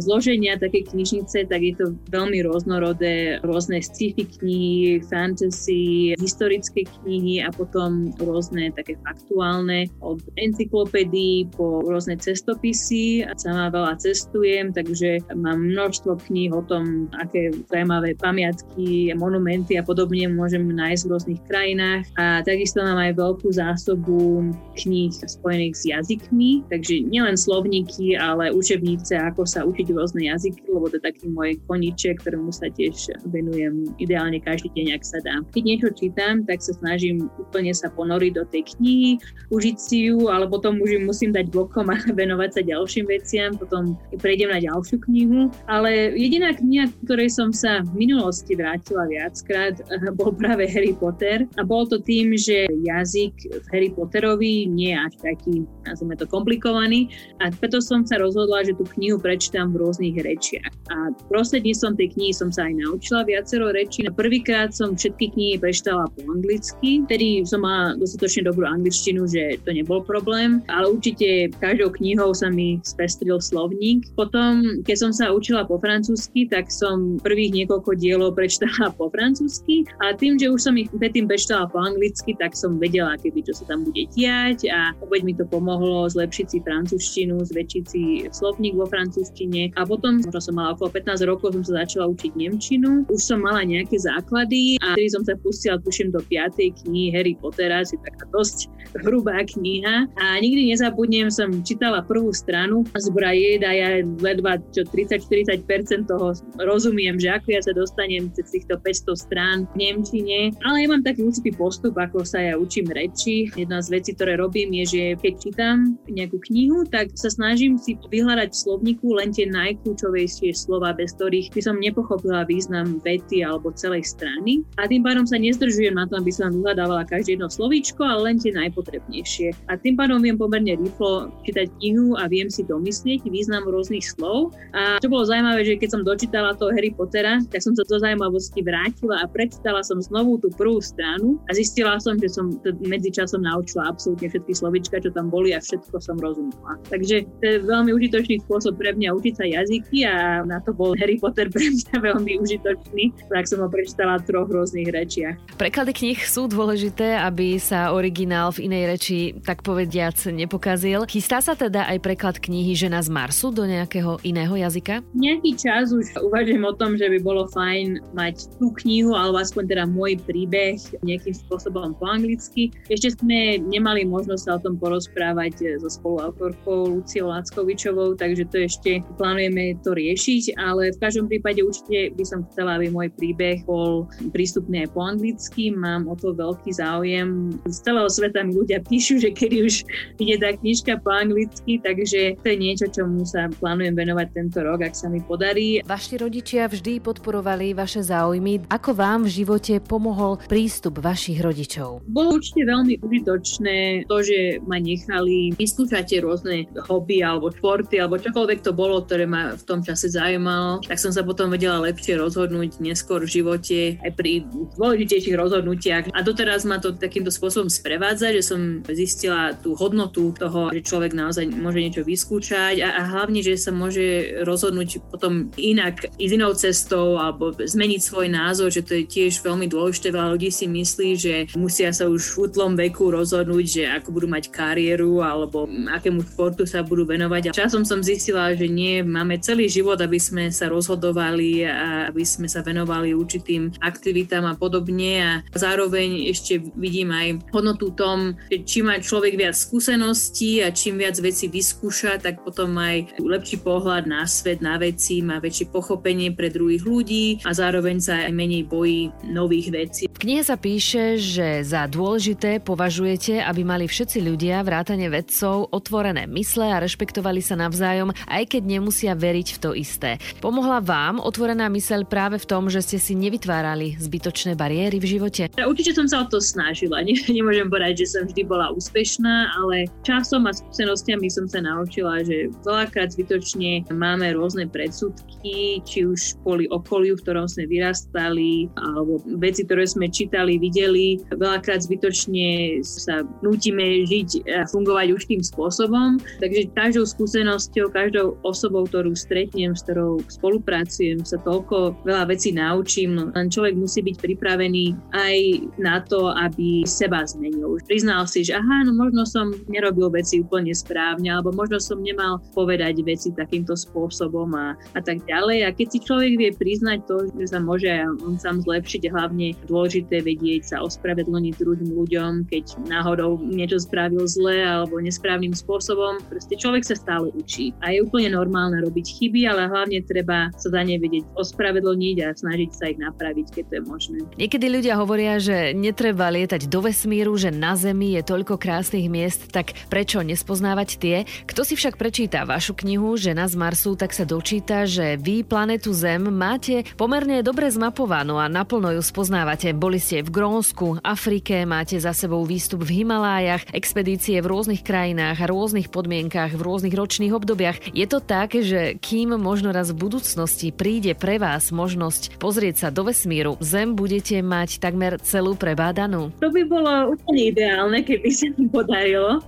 zloženia 0.00 0.56
takej 0.56 0.94
knižnice, 0.94 1.48
tak 1.48 1.60
je 1.60 1.74
to 1.76 1.86
veľmi 2.10 2.44
rôznorodé, 2.44 3.40
rôzne 3.44 3.80
sci-fi 3.80 4.24
knihy, 4.24 5.04
fantasy, 5.06 6.14
historické 6.16 6.86
knihy 7.00 7.44
a 7.44 7.52
potom 7.52 8.12
rôzne 8.20 8.72
také 8.72 8.96
faktuálne 9.04 9.90
od 10.00 10.20
encyklopédií 10.40 11.50
po 11.52 11.84
rôzne 11.84 12.16
cestopisy. 12.16 13.26
Sama 13.36 13.68
veľa 13.68 14.00
cestujem, 14.00 14.72
takže 14.72 15.20
mám 15.36 15.60
množstvo 15.60 16.16
kníh 16.28 16.52
o 16.54 16.62
tom, 16.64 17.10
aké 17.18 17.52
zaujímavé 17.68 18.16
pamiatky, 18.16 19.12
monumenty 19.14 19.76
a 19.76 19.84
podobne 19.84 20.30
môžem 20.30 20.64
nájsť 20.64 21.02
v 21.04 21.10
rôznych 21.10 21.40
krajinách. 21.48 22.04
A 22.16 22.40
takisto 22.46 22.80
mám 22.80 23.00
aj 23.00 23.16
veľkú 23.18 23.48
zásobu 23.52 24.50
kníh 24.78 25.12
spojených 25.12 25.74
s 25.76 25.82
jazykmi, 25.88 26.64
takže 26.70 27.04
nielen 27.04 27.36
slovníky, 27.36 28.16
ale 28.16 28.52
učebnice, 28.54 29.16
ako 29.34 29.42
sa 29.50 29.66
učiť 29.66 29.90
rôzne 29.90 30.30
jazyky, 30.30 30.62
lebo 30.70 30.86
to 30.86 31.02
je 31.02 31.10
taký 31.10 31.26
môj 31.26 31.58
koniček, 31.66 32.22
ktorému 32.22 32.54
sa 32.54 32.70
tiež 32.70 33.18
venujem 33.26 33.90
ideálne 33.98 34.38
každý 34.38 34.70
deň, 34.78 34.86
ak 34.94 35.02
sa 35.02 35.18
dá. 35.26 35.42
Keď 35.50 35.62
niečo 35.66 35.88
čítam, 35.90 36.46
tak 36.46 36.62
sa 36.62 36.70
snažím 36.78 37.26
úplne 37.42 37.74
sa 37.74 37.90
ponoriť 37.90 38.32
do 38.38 38.46
tej 38.46 38.62
knihy, 38.78 39.10
užiť 39.50 39.76
si 39.76 39.96
ju, 40.06 40.30
ale 40.30 40.46
potom 40.46 40.78
už 40.78 40.94
ju 40.94 41.00
musím 41.02 41.34
dať 41.34 41.50
bokom 41.50 41.90
a 41.90 41.98
venovať 42.20 42.50
sa 42.54 42.62
ďalším 42.62 43.10
veciam, 43.10 43.58
potom 43.58 43.98
prejdem 44.22 44.54
na 44.54 44.62
ďalšiu 44.62 45.02
knihu. 45.10 45.50
Ale 45.66 46.14
jediná 46.14 46.54
kniha, 46.54 46.94
ktorej 47.02 47.34
som 47.34 47.50
sa 47.50 47.82
v 47.82 48.06
minulosti 48.06 48.54
vrátila 48.54 49.10
viackrát, 49.10 49.82
bol 50.18 50.30
práve 50.30 50.70
Harry 50.70 50.94
Potter 50.94 51.50
a 51.58 51.66
bol 51.66 51.90
to 51.90 51.98
tým, 51.98 52.38
že 52.38 52.70
jazyk 52.86 53.34
Harry 53.74 53.90
Potterovi 53.90 54.70
nie 54.70 54.94
je 54.94 54.98
až 55.02 55.14
taký, 55.18 55.66
nazvime 55.82 56.14
to, 56.14 56.30
komplikovaný 56.30 57.10
a 57.42 57.50
preto 57.50 57.82
som 57.82 58.04
sa 58.04 58.20
rozhodla, 58.20 58.62
že 58.62 58.76
tú 58.76 58.84
knihu 58.98 59.13
prečítam 59.18 59.74
v 59.74 59.84
rôznych 59.84 60.16
rečiach. 60.20 60.70
A 60.90 61.10
prostredníctvom 61.30 61.94
tej 61.96 62.08
knihy 62.14 62.32
som 62.32 62.48
sa 62.52 62.68
aj 62.68 62.74
naučila 62.78 63.26
viacero 63.26 63.70
rečí. 63.72 64.06
Prvýkrát 64.14 64.70
som 64.74 64.94
všetky 64.94 65.34
knihy 65.34 65.54
prečítala 65.58 66.06
po 66.12 66.20
anglicky, 66.30 67.02
tedy 67.10 67.42
som 67.42 67.64
mala 67.64 67.96
dostatočne 67.98 68.46
dobrú 68.46 68.64
angličtinu, 68.68 69.26
že 69.26 69.58
to 69.64 69.70
nebol 69.72 70.04
problém, 70.04 70.62
ale 70.68 70.92
určite 70.92 71.50
každou 71.58 71.90
knihou 71.94 72.36
sa 72.36 72.50
mi 72.50 72.78
spestril 72.84 73.40
slovník. 73.40 74.06
Potom, 74.14 74.82
keď 74.84 74.96
som 74.96 75.10
sa 75.14 75.32
učila 75.32 75.66
po 75.66 75.80
francúzsky, 75.80 76.46
tak 76.46 76.70
som 76.70 77.18
prvých 77.20 77.64
niekoľko 77.64 77.96
dielov 77.98 78.36
prečítala 78.36 78.92
po 78.94 79.08
francúzsky 79.10 79.88
a 80.04 80.12
tým, 80.14 80.36
že 80.38 80.52
už 80.52 80.60
som 80.60 80.74
ich 80.76 80.90
predtým 80.92 81.26
prečítala 81.26 81.66
po 81.70 81.80
anglicky, 81.80 82.36
tak 82.38 82.54
som 82.54 82.76
vedela, 82.78 83.16
keby 83.18 83.42
čo 83.44 83.52
sa 83.56 83.64
tam 83.68 83.86
bude 83.86 84.06
diať 84.12 84.68
a 84.70 84.92
opäť 85.00 85.20
mi 85.24 85.32
to 85.34 85.44
pomohlo 85.48 86.06
zlepšiť 86.10 86.46
si 86.50 86.58
francúzštinu, 86.62 87.40
zväčšiť 87.40 87.84
si 87.84 88.04
slovník 88.30 88.76
vo 88.76 88.86
francúzštine 89.04 89.76
a 89.76 89.84
potom, 89.84 90.24
možno 90.24 90.40
som 90.40 90.56
mala 90.56 90.72
okolo 90.72 90.88
15 90.96 91.28
rokov, 91.28 91.52
som 91.52 91.64
sa 91.68 91.84
začala 91.84 92.08
učiť 92.08 92.32
nemčinu. 92.40 93.04
Už 93.12 93.20
som 93.20 93.44
mala 93.44 93.60
nejaké 93.60 94.00
základy 94.00 94.80
a 94.80 94.96
vtedy 94.96 95.12
som 95.12 95.22
sa 95.28 95.36
pustila, 95.44 95.76
tuším, 95.76 96.08
do 96.08 96.24
5. 96.24 96.56
knihy 96.56 97.12
Harry 97.12 97.36
Pottera, 97.36 97.84
si 97.84 98.00
taká 98.00 98.24
dosť 98.32 98.72
hrubá 99.04 99.44
kniha 99.44 100.08
a 100.16 100.24
nikdy 100.40 100.72
nezabudnem, 100.72 101.28
som 101.28 101.50
čítala 101.66 102.00
prvú 102.06 102.30
stranu 102.30 102.86
a 102.94 102.98
zbra 103.02 103.34
jed 103.34 103.66
a 103.66 103.72
ja 103.74 103.88
ledva 104.22 104.56
čo 104.70 104.86
30-40% 104.88 106.06
toho 106.08 106.32
rozumiem, 106.62 107.18
že 107.18 107.34
ako 107.34 107.48
ja 107.52 107.60
sa 107.60 107.72
dostanem 107.74 108.30
cez 108.32 108.48
týchto 108.54 108.78
500 108.78 109.18
strán 109.18 109.58
v 109.74 109.84
Nemčine. 109.84 110.54
Ale 110.62 110.86
ja 110.86 110.88
mám 110.88 111.02
taký 111.02 111.26
určitý 111.26 111.50
postup, 111.52 111.98
ako 111.98 112.22
sa 112.22 112.38
ja 112.40 112.54
učím 112.54 112.86
reči. 112.88 113.50
Jedna 113.58 113.82
z 113.82 113.98
vecí, 113.98 114.14
ktoré 114.14 114.38
robím, 114.38 114.70
je, 114.82 114.84
že 114.86 115.02
keď 115.18 115.32
čítam 115.42 115.76
nejakú 116.06 116.38
knihu, 116.46 116.86
tak 116.86 117.10
sa 117.18 117.28
snažím 117.28 117.74
si 117.74 117.98
vyhľadať 117.98 118.48
v 118.54 118.60
slovníku 118.94 119.18
len 119.18 119.34
tie 119.34 119.50
najkľúčovejšie 119.50 120.54
slova, 120.54 120.94
bez 120.94 121.14
ktorých 121.18 121.50
by 121.50 121.60
som 121.62 121.76
nepochopila 121.82 122.46
význam 122.46 123.02
vety 123.02 123.42
alebo 123.42 123.74
celej 123.74 124.06
strany. 124.06 124.62
A 124.78 124.86
tým 124.86 125.02
pádom 125.02 125.26
sa 125.26 125.34
nezdržujem 125.34 125.98
na 125.98 126.06
to, 126.06 126.18
aby 126.18 126.30
som 126.30 126.54
vyhľadávala 126.54 127.02
každé 127.10 127.34
jedno 127.34 127.50
slovíčko, 127.50 128.06
ale 128.06 128.30
len 128.30 128.36
tie 128.38 128.54
najpotrebnejšie. 128.54 129.50
A 129.66 129.74
tým 129.74 129.98
pádom 129.98 130.22
viem 130.22 130.38
pomerne 130.38 130.78
rýchlo 130.78 131.34
čítať 131.42 131.66
knihu 131.82 132.14
a 132.14 132.30
viem 132.30 132.46
si 132.46 132.62
domyslieť 132.62 133.26
význam 133.26 133.66
rôznych 133.66 134.04
slov. 134.04 134.54
A 134.76 135.02
čo 135.02 135.10
bolo 135.10 135.26
zaujímavé, 135.26 135.66
že 135.66 135.78
keď 135.80 135.88
som 135.90 136.02
dočítala 136.06 136.54
toho 136.54 136.70
Harry 136.70 136.94
Pottera, 136.94 137.42
tak 137.50 137.60
som 137.64 137.74
sa 137.74 137.82
do 137.82 137.98
zaujímavosti 137.98 138.62
vrátila 138.62 139.24
a 139.24 139.26
prečítala 139.26 139.82
som 139.82 139.98
znovu 139.98 140.38
tú 140.38 140.48
prvú 140.54 140.78
stranu 140.78 141.40
a 141.50 141.56
zistila 141.56 141.98
som, 141.98 142.14
že 142.20 142.30
som 142.30 142.54
medzičasom 142.84 143.42
naučila 143.42 143.90
absolútne 143.90 144.30
všetky 144.30 144.54
slovička, 144.54 145.02
čo 145.02 145.10
tam 145.10 145.32
boli 145.32 145.50
a 145.56 145.58
všetko 145.58 145.98
som 145.98 146.16
rozumela. 146.20 146.78
Takže 146.92 147.26
to 147.40 147.44
je 147.44 147.56
veľmi 147.64 147.90
užitočný 147.90 148.44
spôsob 148.44 148.76
pre 148.84 148.92
mňa 148.92 149.16
učiť 149.16 149.34
sa 149.40 149.48
jazyky 149.48 150.04
a 150.04 150.44
na 150.44 150.60
to 150.60 150.76
bol 150.76 150.92
Harry 151.00 151.16
Potter 151.16 151.48
pre 151.48 151.72
mňa 151.72 151.96
veľmi 152.12 152.36
užitočný, 152.44 153.16
tak 153.32 153.48
som 153.48 153.64
ho 153.64 153.68
prečítala 153.72 154.20
v 154.20 154.28
troch 154.28 154.52
rôznych 154.52 154.92
rečiach. 154.92 155.56
Preklady 155.56 155.96
knih 155.96 156.20
sú 156.20 156.44
dôležité, 156.52 157.16
aby 157.16 157.56
sa 157.56 157.96
originál 157.96 158.52
v 158.52 158.68
inej 158.68 158.84
reči, 158.92 159.18
tak 159.40 159.64
povediac, 159.64 160.20
nepokazil. 160.28 161.08
Chystá 161.08 161.40
sa 161.40 161.56
teda 161.56 161.88
aj 161.88 161.98
preklad 162.04 162.36
knihy 162.36 162.76
Žena 162.76 163.00
z 163.00 163.08
Marsu 163.08 163.48
do 163.48 163.64
nejakého 163.64 164.20
iného 164.20 164.52
jazyka? 164.52 165.00
Nejaký 165.16 165.56
čas 165.56 165.88
už 165.88 166.12
uvažujem 166.20 166.60
o 166.60 166.76
tom, 166.76 167.00
že 167.00 167.08
by 167.08 167.18
bolo 167.24 167.48
fajn 167.48 168.12
mať 168.12 168.52
tú 168.60 168.68
knihu, 168.84 169.16
alebo 169.16 169.40
aspoň 169.40 169.64
teda 169.64 169.84
môj 169.88 170.20
príbeh 170.28 170.76
nejakým 171.00 171.32
spôsobom 171.32 171.96
po 171.96 172.04
anglicky. 172.04 172.68
Ešte 172.92 173.16
sme 173.16 173.56
nemali 173.64 174.04
možnosť 174.04 174.42
sa 174.44 174.60
o 174.60 174.62
tom 174.62 174.76
porozprávať 174.76 175.80
so 175.80 175.88
spoluautorkou 175.88 177.00
Luciou 177.00 177.32
Lackovičovou, 177.32 178.18
takže 178.18 178.44
to 178.50 178.66
ešte 178.74 179.06
plánujeme 179.14 179.78
to 179.86 179.94
riešiť, 179.94 180.58
ale 180.58 180.90
v 180.90 180.98
každom 180.98 181.30
prípade 181.30 181.62
určite 181.62 182.10
by 182.18 182.24
som 182.26 182.42
chcela, 182.50 182.74
aby 182.74 182.90
môj 182.90 183.14
príbeh 183.14 183.62
bol 183.62 184.10
prístupný 184.34 184.82
aj 184.82 184.88
po 184.90 185.00
anglicky. 185.06 185.70
Mám 185.70 186.10
o 186.10 186.18
to 186.18 186.34
veľký 186.34 186.74
záujem. 186.74 187.54
Z 187.70 187.86
celého 187.86 188.10
sveta 188.10 188.42
mi 188.42 188.58
ľudia 188.58 188.82
píšu, 188.82 189.22
že 189.22 189.30
kedy 189.30 189.62
už 189.62 189.86
ide 190.18 190.42
tá 190.42 190.50
knižka 190.58 190.98
po 191.06 191.14
anglicky, 191.14 191.78
takže 191.78 192.34
to 192.42 192.46
je 192.50 192.56
niečo, 192.58 192.90
čomu 192.90 193.22
sa 193.22 193.46
plánujem 193.62 193.94
venovať 193.94 194.26
tento 194.34 194.58
rok, 194.66 194.82
ak 194.82 194.98
sa 194.98 195.06
mi 195.06 195.22
podarí. 195.22 195.78
Vaši 195.86 196.18
rodičia 196.18 196.66
vždy 196.66 196.98
podporovali 196.98 197.78
vaše 197.78 198.02
záujmy. 198.02 198.66
Ako 198.66 198.98
vám 198.98 199.30
v 199.30 199.44
živote 199.44 199.78
pomohol 199.78 200.42
prístup 200.50 200.98
vašich 200.98 201.38
rodičov? 201.38 202.02
Bolo 202.10 202.42
určite 202.42 202.66
veľmi 202.66 202.98
užitočné 203.04 204.10
to, 204.10 204.16
že 204.24 204.58
ma 204.66 204.82
nechali 204.82 205.54
vyskúšať 205.54 206.24
rôzne 206.24 206.66
hobby 206.88 207.22
alebo 207.22 207.52
športy 207.52 208.00
alebo 208.00 208.16
čokoľvek 208.16 208.63
to 208.64 208.72
bolo, 208.72 209.04
ktoré 209.04 209.28
ma 209.28 209.52
v 209.52 209.64
tom 209.68 209.84
čase 209.84 210.08
zaujímalo. 210.08 210.80
Tak 210.88 210.96
som 210.96 211.12
sa 211.12 211.20
potom 211.20 211.52
vedela 211.52 211.84
lepšie 211.84 212.16
rozhodnúť 212.16 212.80
neskôr 212.80 213.20
v 213.20 213.34
živote 213.40 213.80
aj 214.00 214.10
pri 214.16 214.48
dôležitejších 214.80 215.36
rozhodnutiach. 215.36 216.04
A 216.16 216.24
doteraz 216.24 216.64
ma 216.64 216.80
to 216.80 216.96
takýmto 216.96 217.28
spôsobom 217.28 217.68
sprevádza, 217.68 218.32
že 218.32 218.40
som 218.40 218.80
zistila 218.88 219.52
tú 219.52 219.76
hodnotu 219.76 220.32
toho, 220.32 220.72
že 220.72 220.80
človek 220.80 221.12
naozaj 221.12 221.44
môže 221.52 221.84
niečo 221.84 222.02
vyskúšať 222.06 222.80
a, 222.80 222.88
a 222.96 223.02
hlavne, 223.12 223.44
že 223.44 223.60
sa 223.60 223.68
môže 223.68 224.40
rozhodnúť 224.48 225.04
potom 225.12 225.52
inak, 225.60 226.08
inou 226.16 226.56
cestou 226.56 227.20
alebo 227.20 227.52
zmeniť 227.52 228.00
svoj 228.00 228.32
názor, 228.32 228.72
že 228.72 228.86
to 228.86 228.96
je 228.96 229.04
tiež 229.04 229.44
veľmi 229.44 229.68
dôležité. 229.68 230.14
Veľa 230.14 230.38
ľudí 230.38 230.48
si 230.48 230.64
myslí, 230.64 231.10
že 231.18 231.34
musia 231.58 231.92
sa 231.92 232.08
už 232.08 232.22
v 232.22 232.36
útlom 232.48 232.72
veku 232.78 233.10
rozhodnúť, 233.12 233.64
že 233.66 233.82
ako 233.90 234.08
budú 234.14 234.26
mať 234.30 234.48
kariéru 234.54 235.20
alebo 235.20 235.66
akému 235.68 236.22
športu 236.24 236.64
sa 236.64 236.86
budú 236.86 237.04
venovať. 237.04 237.50
A 237.50 237.56
časom 237.56 237.82
som 237.82 238.00
zistila, 238.00 238.53
že 238.54 238.70
nie, 238.70 239.02
máme 239.04 239.38
celý 239.42 239.68
život, 239.68 240.00
aby 240.00 240.18
sme 240.18 240.50
sa 240.50 240.70
rozhodovali 240.70 241.66
a 241.66 242.08
aby 242.08 242.22
sme 242.24 242.48
sa 242.50 242.64
venovali 242.64 243.12
určitým 243.12 243.74
aktivitám 243.82 244.46
a 244.46 244.54
podobne. 244.54 245.42
A 245.44 245.56
zároveň 245.56 246.30
ešte 246.30 246.62
vidím 246.78 247.12
aj 247.12 247.52
hodnotu 247.52 247.92
tom, 247.94 248.34
že 248.48 248.62
čím 248.64 248.90
má 248.90 248.96
človek 248.98 249.36
viac 249.36 249.54
skúseností 249.56 250.64
a 250.64 250.70
čím 250.70 251.00
viac 251.00 251.16
vecí 251.18 251.48
vyskúša, 251.48 252.20
tak 252.20 252.42
potom 252.42 252.76
aj 252.78 253.18
lepší 253.20 253.60
pohľad 253.60 254.06
na 254.08 254.24
svet, 254.28 254.60
na 254.60 254.76
veci, 254.76 255.20
má 255.24 255.40
väčšie 255.40 255.70
pochopenie 255.72 256.32
pre 256.32 256.50
druhých 256.50 256.84
ľudí 256.84 257.44
a 257.44 257.50
zároveň 257.52 257.96
sa 258.00 258.14
aj 258.26 258.32
menej 258.32 258.68
bojí 258.68 259.10
nových 259.26 259.68
vecí. 259.72 260.02
V 260.08 260.18
knihe 260.20 260.42
sa 260.44 260.60
píše, 260.60 261.16
že 261.16 261.64
za 261.64 261.88
dôležité 261.88 262.60
považujete, 262.60 263.40
aby 263.40 263.62
mali 263.64 263.88
všetci 263.88 264.20
ľudia, 264.20 264.64
vrátane 264.64 265.08
vedcov, 265.08 265.72
otvorené 265.72 266.28
mysle 266.30 266.68
a 266.70 266.82
rešpektovali 266.82 267.40
sa 267.40 267.56
navzájom, 267.56 268.12
aj 268.28 268.43
keď 268.48 268.62
nemusia 268.78 269.12
veriť 269.12 269.48
v 269.56 269.58
to 269.60 269.70
isté. 269.76 270.16
Pomohla 270.40 270.80
vám 270.80 271.20
otvorená 271.20 271.68
myseľ 271.68 272.06
práve 272.08 272.40
v 272.40 272.48
tom, 272.48 272.72
že 272.72 272.80
ste 272.80 272.98
si 273.00 273.12
nevytvárali 273.12 274.00
zbytočné 274.00 274.56
bariéry 274.56 274.96
v 275.02 275.18
živote? 275.18 275.52
Určite 275.54 275.92
som 275.96 276.06
sa 276.08 276.22
o 276.22 276.26
to 276.26 276.40
snažila. 276.40 277.04
Nemôžem 277.28 277.68
povedať, 277.68 278.06
že 278.06 278.16
som 278.16 278.22
vždy 278.24 278.42
bola 278.48 278.72
úspešná, 278.72 279.52
ale 279.60 279.90
časom 280.06 280.48
a 280.48 280.52
skúsenostiami 280.56 281.28
som 281.28 281.44
sa 281.44 281.60
naučila, 281.60 282.24
že 282.24 282.48
veľakrát 282.64 283.12
zbytočne 283.12 283.84
máme 283.92 284.32
rôzne 284.32 284.64
predsudky, 284.70 285.84
či 285.84 286.08
už 286.08 286.40
kvôli 286.40 286.64
okoliu, 286.72 287.18
v 287.18 287.22
ktorom 287.24 287.46
sme 287.50 287.68
vyrastali, 287.68 288.72
alebo 288.80 289.20
veci, 289.36 289.66
ktoré 289.68 289.84
sme 289.84 290.08
čítali, 290.08 290.56
videli. 290.56 291.20
Veľakrát 291.34 291.84
zbytočne 291.84 292.80
sa 292.84 293.26
nutíme 293.44 294.08
žiť 294.08 294.28
a 294.48 294.58
fungovať 294.70 295.08
už 295.12 295.22
tým 295.28 295.42
spôsobom. 295.44 296.16
Takže 296.40 296.72
každou 296.72 297.04
skúsenosťou, 297.04 297.92
každou 297.92 298.23
osobou, 298.46 298.88
ktorú 298.88 299.12
stretnem, 299.12 299.76
s 299.76 299.84
ktorou 299.84 300.20
spolupracujem, 300.26 301.22
sa 301.22 301.36
toľko 301.42 302.04
veľa 302.08 302.30
vecí 302.32 302.54
naučím, 302.54 303.32
len 303.34 303.46
človek 303.52 303.76
musí 303.76 304.00
byť 304.00 304.16
pripravený 304.20 304.96
aj 305.12 305.36
na 305.76 306.00
to, 306.04 306.32
aby 306.32 306.82
seba 306.88 307.24
zmenil. 307.28 307.76
Priznal 307.84 308.24
si, 308.24 308.46
že 308.46 308.56
aha, 308.56 308.88
no 308.88 308.96
možno 308.96 309.28
som 309.28 309.52
nerobil 309.68 310.08
veci 310.08 310.40
úplne 310.40 310.72
správne, 310.72 311.28
alebo 311.28 311.52
možno 311.52 311.76
som 311.80 312.00
nemal 312.00 312.40
povedať 312.56 313.04
veci 313.04 313.28
takýmto 313.34 313.76
spôsobom 313.76 314.52
a, 314.54 314.78
a 314.96 315.00
tak 315.00 315.22
ďalej. 315.28 315.66
A 315.66 315.74
keď 315.74 315.86
si 315.92 315.98
človek 316.04 316.32
vie 316.38 316.50
priznať 316.54 317.04
to, 317.04 317.28
že 317.36 317.52
sa 317.52 317.58
môže 317.60 317.90
on 318.24 318.38
sám 318.40 318.62
zlepšiť, 318.64 319.10
hlavne 319.10 319.52
dôležité 319.66 320.22
vedieť 320.24 320.74
sa 320.74 320.76
ospravedlniť 320.84 321.54
druhým 321.60 321.90
ľuďom, 321.92 322.48
keď 322.48 322.64
náhodou 322.88 323.40
niečo 323.42 323.82
spravil 323.82 324.24
zle 324.24 324.62
alebo 324.62 325.00
nesprávnym 325.00 325.52
spôsobom. 325.52 326.22
Proste 326.28 326.54
človek 326.54 326.84
sa 326.86 326.96
stále 326.96 327.30
učí. 327.34 327.74
A 327.82 327.92
je 327.92 328.04
úplne 328.14 328.30
normálne 328.30 328.78
robiť 328.78 329.10
chyby, 329.10 329.42
ale 329.50 329.66
hlavne 329.66 329.98
treba 330.06 330.46
sa 330.54 330.70
za 330.70 330.86
ne 330.86 331.02
vedieť 331.02 331.34
ospravedlniť 331.34 332.16
a 332.22 332.30
snažiť 332.30 332.70
sa 332.70 332.86
ich 332.86 333.02
napraviť, 333.02 333.46
keď 333.50 333.64
to 333.66 333.74
je 333.74 333.82
možné. 333.82 334.18
Niekedy 334.38 334.70
ľudia 334.70 334.94
hovoria, 334.94 335.42
že 335.42 335.74
netreba 335.74 336.30
lietať 336.30 336.70
do 336.70 336.78
vesmíru, 336.78 337.34
že 337.34 337.50
na 337.50 337.74
Zemi 337.74 338.14
je 338.14 338.22
toľko 338.22 338.54
krásnych 338.54 339.10
miest, 339.10 339.50
tak 339.50 339.74
prečo 339.90 340.22
nespoznávať 340.22 340.88
tie? 341.02 341.16
Kto 341.42 341.66
si 341.66 341.74
však 341.74 341.98
prečíta 341.98 342.46
vašu 342.46 342.78
knihu 342.78 343.18
Žena 343.18 343.50
z 343.50 343.58
Marsu, 343.58 343.98
tak 343.98 344.14
sa 344.14 344.22
dočíta, 344.22 344.86
že 344.86 345.18
vy 345.18 345.42
planetu 345.42 345.90
Zem 345.90 346.30
máte 346.30 346.86
pomerne 346.94 347.42
dobre 347.42 347.66
zmapovanú 347.66 348.38
a 348.38 348.46
naplno 348.46 348.94
ju 348.94 349.02
spoznávate. 349.02 349.74
Boli 349.74 349.98
ste 349.98 350.22
v 350.22 350.30
Grónsku, 350.30 351.02
Afrike, 351.02 351.66
máte 351.66 351.98
za 351.98 352.14
sebou 352.14 352.46
výstup 352.46 352.86
v 352.86 353.02
Himalájach, 353.02 353.74
expedície 353.74 354.38
v 354.38 354.54
rôznych 354.54 354.86
krajinách 354.86 355.42
a 355.42 355.50
rôznych 355.50 355.90
podmienkach 355.90 356.54
v 356.54 356.62
rôznych 356.62 356.94
ročných 356.94 357.34
obdobiach. 357.34 357.82
Je 357.90 358.03
to 358.04 358.20
tak, 358.20 358.52
že 358.60 359.00
kým 359.00 359.34
možno 359.40 359.72
raz 359.72 359.90
v 359.90 360.04
budúcnosti 360.04 360.68
príde 360.68 361.16
pre 361.16 361.40
vás 361.40 361.72
možnosť 361.72 362.36
pozrieť 362.36 362.86
sa 362.86 362.88
do 362.92 363.08
vesmíru, 363.08 363.56
Zem 363.64 363.96
budete 363.96 364.44
mať 364.44 364.78
takmer 364.84 365.16
celú 365.24 365.56
prebádanú? 365.56 366.28
To 366.44 366.52
by 366.52 366.62
bolo 366.68 367.16
úplne 367.16 367.54
ideálne, 367.56 368.04
keby 368.04 368.28
sa 368.28 368.52
mi 368.60 368.68
podarilo. 368.68 369.40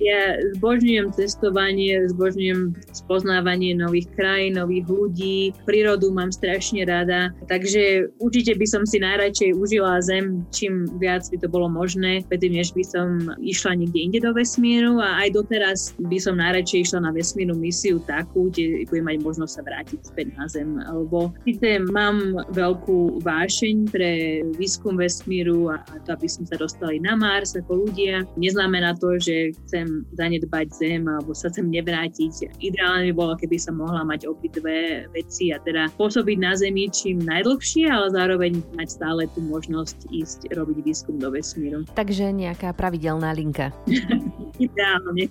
ja 0.00 0.40
zbožňujem 0.56 1.12
cestovanie, 1.12 2.00
zbožňujem 2.16 2.72
spoznávanie 2.96 3.76
nových 3.76 4.08
krajín, 4.16 4.56
nových 4.56 4.88
ľudí, 4.88 5.52
prírodu 5.68 6.08
mám 6.08 6.32
strašne 6.32 6.88
rada, 6.88 7.28
takže 7.52 8.08
určite 8.18 8.56
by 8.56 8.66
som 8.66 8.82
si 8.88 8.96
najradšej 9.02 9.52
užila 9.60 10.00
Zem, 10.00 10.42
čím 10.48 10.88
viac 10.96 11.28
by 11.28 11.36
to 11.36 11.48
bolo 11.52 11.68
možné, 11.68 12.24
predtým 12.32 12.56
než 12.56 12.72
by 12.72 12.84
som 12.86 13.06
išla 13.44 13.76
niekde 13.76 14.00
inde 14.00 14.18
do 14.24 14.32
vesmíru 14.32 14.96
a 14.98 15.20
aj 15.26 15.28
doteraz 15.36 15.92
by 16.00 16.16
som 16.16 16.40
najradšej 16.40 16.80
išla 16.88 17.04
na 17.04 17.10
vesmírnu 17.12 17.54
misiu 17.54 17.73
takú, 18.06 18.48
kde 18.50 18.86
budem 18.88 19.06
mať 19.10 19.16
možnosť 19.22 19.52
sa 19.52 19.62
vrátiť 19.62 20.00
späť 20.04 20.26
na 20.38 20.46
Zem. 20.46 20.78
Lebo 20.78 21.34
síce 21.42 21.82
mám 21.90 22.38
veľkú 22.54 23.22
vášeň 23.24 23.76
pre 23.90 24.12
výskum 24.56 24.98
vesmíru 24.98 25.72
a 25.74 25.82
to, 26.06 26.14
aby 26.14 26.28
sme 26.30 26.46
sa 26.46 26.56
dostali 26.60 27.02
na 27.02 27.18
Mars 27.18 27.56
ako 27.58 27.88
ľudia. 27.88 28.22
Neznamená 28.38 28.94
to, 28.98 29.18
že 29.18 29.54
chcem 29.66 30.06
zanedbať 30.14 30.70
Zem 30.74 31.06
alebo 31.06 31.34
sa 31.34 31.50
chcem 31.50 31.70
nevrátiť. 31.70 32.54
Ideálne 32.62 33.10
by 33.10 33.14
bolo, 33.14 33.32
keby 33.38 33.56
sa 33.58 33.74
mohla 33.74 34.02
mať 34.06 34.26
obidve 34.28 35.08
veci 35.10 35.50
a 35.50 35.58
teda 35.62 35.90
pôsobiť 35.96 36.36
na 36.38 36.52
Zemi 36.54 36.86
čím 36.92 37.22
najdlhšie, 37.24 37.88
ale 37.88 38.12
zároveň 38.12 38.52
mať 38.76 38.88
stále 39.00 39.26
tú 39.32 39.40
možnosť 39.44 40.08
ísť 40.12 40.40
robiť 40.52 40.78
výskum 40.84 41.16
do 41.16 41.32
vesmíru. 41.32 41.86
Takže 41.96 42.30
nejaká 42.30 42.76
pravidelná 42.76 43.32
linka. 43.32 43.72
Ideálne. 44.54 45.26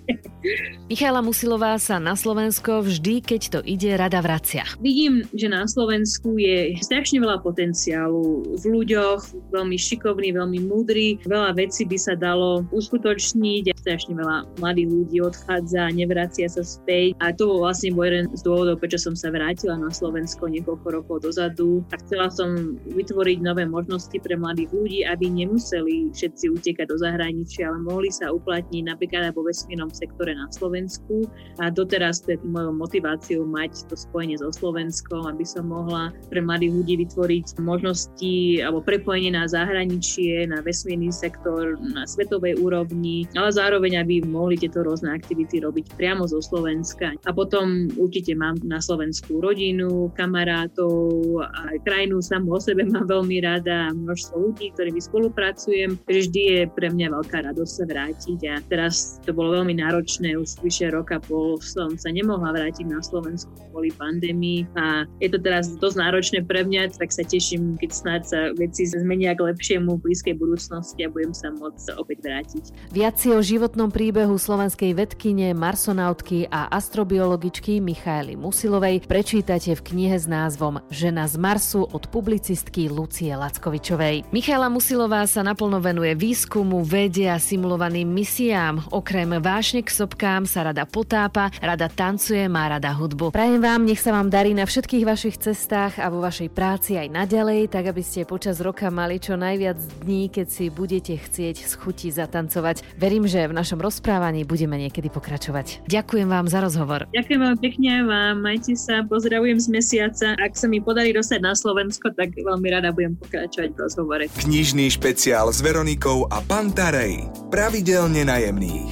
Michála 0.92 1.24
Musilová 1.24 1.80
sa 1.80 1.96
na 1.96 2.12
Slovensko 2.12 2.84
vždy, 2.84 3.24
keď 3.24 3.42
to 3.48 3.58
ide, 3.64 3.96
rada 3.96 4.20
vracia. 4.20 4.68
Vidím, 4.84 5.24
že 5.32 5.48
na 5.48 5.64
Slovensku 5.64 6.36
je 6.36 6.76
strašne 6.84 7.24
veľa 7.24 7.40
potenciálu 7.40 8.44
v 8.60 8.64
ľuďoch, 8.68 9.48
veľmi 9.48 9.80
šikovný, 9.80 10.36
veľmi 10.36 10.68
múdry, 10.68 11.16
veľa 11.24 11.56
vecí 11.56 11.88
by 11.88 11.96
sa 11.96 12.12
dalo 12.12 12.68
uskutočniť, 12.68 13.72
strašne 13.80 14.12
veľa 14.12 14.60
mladých 14.60 14.88
ľudí 14.92 15.16
odchádza, 15.24 15.88
nevracia 15.96 16.44
sa 16.44 16.60
späť 16.60 17.16
a 17.24 17.32
to 17.32 17.48
bol 17.48 17.64
vlastne 17.64 17.96
bol 17.96 18.04
jeden 18.04 18.28
z 18.36 18.44
dôvodov, 18.44 18.76
prečo 18.76 19.00
som 19.00 19.16
sa 19.16 19.32
vrátila 19.32 19.80
na 19.80 19.88
Slovensko 19.88 20.52
niekoľko 20.52 20.86
rokov 21.00 21.24
dozadu 21.24 21.80
a 21.88 21.96
chcela 22.04 22.28
som 22.28 22.76
vytvoriť 22.92 23.40
nové 23.40 23.64
možnosti 23.64 24.20
pre 24.20 24.36
mladých 24.36 24.68
ľudí, 24.68 25.00
aby 25.08 25.32
nemuseli 25.32 26.12
všetci 26.12 26.52
utekať 26.52 26.92
do 26.92 27.00
zahraničia, 27.00 27.72
ale 27.72 27.80
mohli 27.80 28.12
sa 28.12 28.28
uplatniť 28.28 28.84
napríklad 28.84 29.13
aj 29.22 29.34
vo 29.38 29.46
vesmírnom 29.46 29.92
sektore 29.94 30.34
na 30.34 30.50
Slovensku 30.50 31.30
a 31.62 31.70
doteraz 31.70 32.26
to 32.26 32.34
je 32.34 32.38
mojou 32.42 32.74
motiváciou 32.74 33.44
mať 33.46 33.86
to 33.86 33.94
spojenie 33.94 34.40
so 34.40 34.50
Slovenskom, 34.50 35.28
aby 35.28 35.44
som 35.44 35.68
mohla 35.68 36.10
pre 36.32 36.40
mladých 36.40 36.72
ľudí 36.74 36.94
vytvoriť 37.06 37.60
možnosti 37.60 38.34
alebo 38.64 38.80
prepojenie 38.80 39.36
na 39.36 39.44
zahraničie, 39.44 40.48
na 40.48 40.64
vesmírny 40.64 41.12
sektor, 41.12 41.76
na 41.78 42.08
svetovej 42.08 42.56
úrovni, 42.58 43.28
ale 43.36 43.52
zároveň, 43.52 44.00
aby 44.00 44.24
mohli 44.24 44.56
tieto 44.56 44.80
rôzne 44.80 45.12
aktivity 45.12 45.60
robiť 45.60 45.92
priamo 46.00 46.24
zo 46.24 46.40
Slovenska. 46.40 47.12
A 47.28 47.30
potom 47.30 47.92
určite 48.00 48.32
mám 48.32 48.56
na 48.64 48.80
Slovensku 48.80 49.44
rodinu, 49.44 50.08
kamarátov 50.16 51.44
a 51.44 51.76
krajinu 51.84 52.24
samú 52.24 52.56
o 52.56 52.60
sebe 52.60 52.88
mám 52.88 53.04
veľmi 53.04 53.44
rada 53.44 53.92
a 53.92 53.94
množstvo 53.94 54.34
ľudí, 54.40 54.72
ktorými 54.72 55.00
spolupracujem. 55.04 56.00
Vždy 56.08 56.42
je 56.48 56.60
pre 56.72 56.88
mňa 56.88 57.12
veľká 57.12 57.44
radosť 57.44 57.72
sa 57.74 57.84
vrátiť 57.84 58.38
a 58.48 58.54
teraz 58.72 59.03
to 59.24 59.32
bolo 59.32 59.60
veľmi 59.60 59.80
náročné, 59.80 60.36
už 60.36 60.60
vyše 60.60 60.92
roka 60.92 61.20
pol 61.22 61.56
som 61.62 61.96
sa 61.96 62.10
nemohla 62.12 62.52
vrátiť 62.52 62.86
na 62.88 63.00
Slovensku 63.00 63.50
kvôli 63.72 63.90
pandémii 63.94 64.68
a 64.78 65.02
je 65.18 65.28
to 65.32 65.38
teraz 65.42 65.74
dosť 65.82 65.96
náročné 65.98 66.38
pre 66.46 66.62
mňa, 66.62 66.94
tak 66.94 67.10
sa 67.10 67.26
teším, 67.26 67.74
keď 67.80 67.90
snáď 67.90 68.22
sa 68.22 68.40
veci 68.54 68.86
zmenia 68.86 69.34
k 69.34 69.50
lepšiemu 69.50 69.98
v 69.98 70.02
blízkej 70.06 70.34
budúcnosti 70.38 71.02
a 71.02 71.10
budem 71.10 71.34
sa 71.34 71.50
môcť 71.50 71.98
opäť 71.98 72.18
vrátiť. 72.22 72.64
Viac 72.94 73.18
si 73.18 73.34
o 73.34 73.40
životnom 73.42 73.90
príbehu 73.90 74.38
slovenskej 74.38 74.94
vedkyne, 74.94 75.56
marsonautky 75.58 76.46
a 76.46 76.70
astrobiologičky 76.70 77.82
Michaely 77.82 78.38
Musilovej 78.38 79.02
prečítate 79.10 79.74
v 79.74 79.82
knihe 79.82 80.14
s 80.14 80.30
názvom 80.30 80.78
Žena 80.94 81.26
z 81.26 81.34
Marsu 81.40 81.82
od 81.82 82.06
publicistky 82.14 82.86
Lucie 82.86 83.34
Lackovičovej. 83.34 84.30
Michaela 84.30 84.70
Musilová 84.70 85.26
sa 85.26 85.42
naplno 85.42 85.82
venuje 85.82 86.14
výskumu, 86.14 86.86
vede 86.86 87.26
a 87.26 87.42
simulovaným 87.42 88.06
misiám. 88.06 88.86
Okrem 88.94 89.26
vášne 89.42 89.82
k 89.82 89.90
sopkám 89.90 90.46
sa 90.46 90.70
rada 90.70 90.86
potápa, 90.86 91.50
rada 91.58 91.90
tancuje, 91.90 92.46
má 92.46 92.70
rada 92.70 92.94
hudbu. 92.94 93.34
Prajem 93.34 93.58
vám, 93.58 93.82
nech 93.82 93.98
sa 93.98 94.14
vám 94.14 94.30
darí 94.30 94.54
na 94.54 94.62
všetkých 94.62 95.02
vašich 95.02 95.42
cestách 95.42 95.98
a 95.98 96.06
vo 96.14 96.22
vašej 96.22 96.46
práci 96.54 96.94
aj 96.94 97.10
naďalej, 97.10 97.74
tak 97.74 97.90
aby 97.90 98.06
ste 98.06 98.22
počas 98.22 98.62
roka 98.62 98.94
mali 98.94 99.18
čo 99.18 99.34
najviac 99.34 99.82
dní, 100.06 100.30
keď 100.30 100.46
si 100.46 100.70
budete 100.70 101.18
chcieť 101.18 101.66
schutiť 101.66 102.22
zatancovať. 102.22 102.86
Verím, 102.94 103.26
že 103.26 103.50
v 103.50 103.58
našom 103.58 103.82
rozprávaní 103.82 104.46
budeme 104.46 104.78
niekedy 104.78 105.10
pokračovať. 105.10 105.90
Ďakujem 105.90 106.30
vám 106.30 106.46
za 106.46 106.62
rozhovor. 106.62 107.10
Ďakujem 107.10 107.40
vám 107.42 107.58
pekne 107.58 108.06
vám, 108.06 108.46
majte 108.46 108.78
sa, 108.78 109.02
pozdravujem 109.10 109.58
z 109.58 109.74
mesiaca. 109.74 110.38
Ak 110.38 110.54
sa 110.54 110.70
mi 110.70 110.78
podarí 110.78 111.10
dostať 111.10 111.42
na 111.42 111.58
Slovensko, 111.58 112.14
tak 112.14 112.38
veľmi 112.38 112.70
rada 112.70 112.94
budem 112.94 113.18
pokračovať 113.18 113.74
v 113.74 113.78
rozhovore. 113.82 114.24
Knižný 114.38 114.86
špeciál 114.86 115.50
s 115.50 115.58
Veronikou 115.58 116.30
a 116.30 116.38
Pantarej. 116.46 117.26
Pravidelne 117.50 118.22
najemných. 118.22 118.83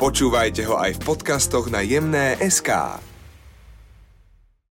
Počúvajte 0.00 0.64
ho 0.64 0.80
aj 0.80 0.96
v 0.96 1.00
podcastoch 1.04 1.68
na 1.68 1.84
jemné.sk. 1.84 3.09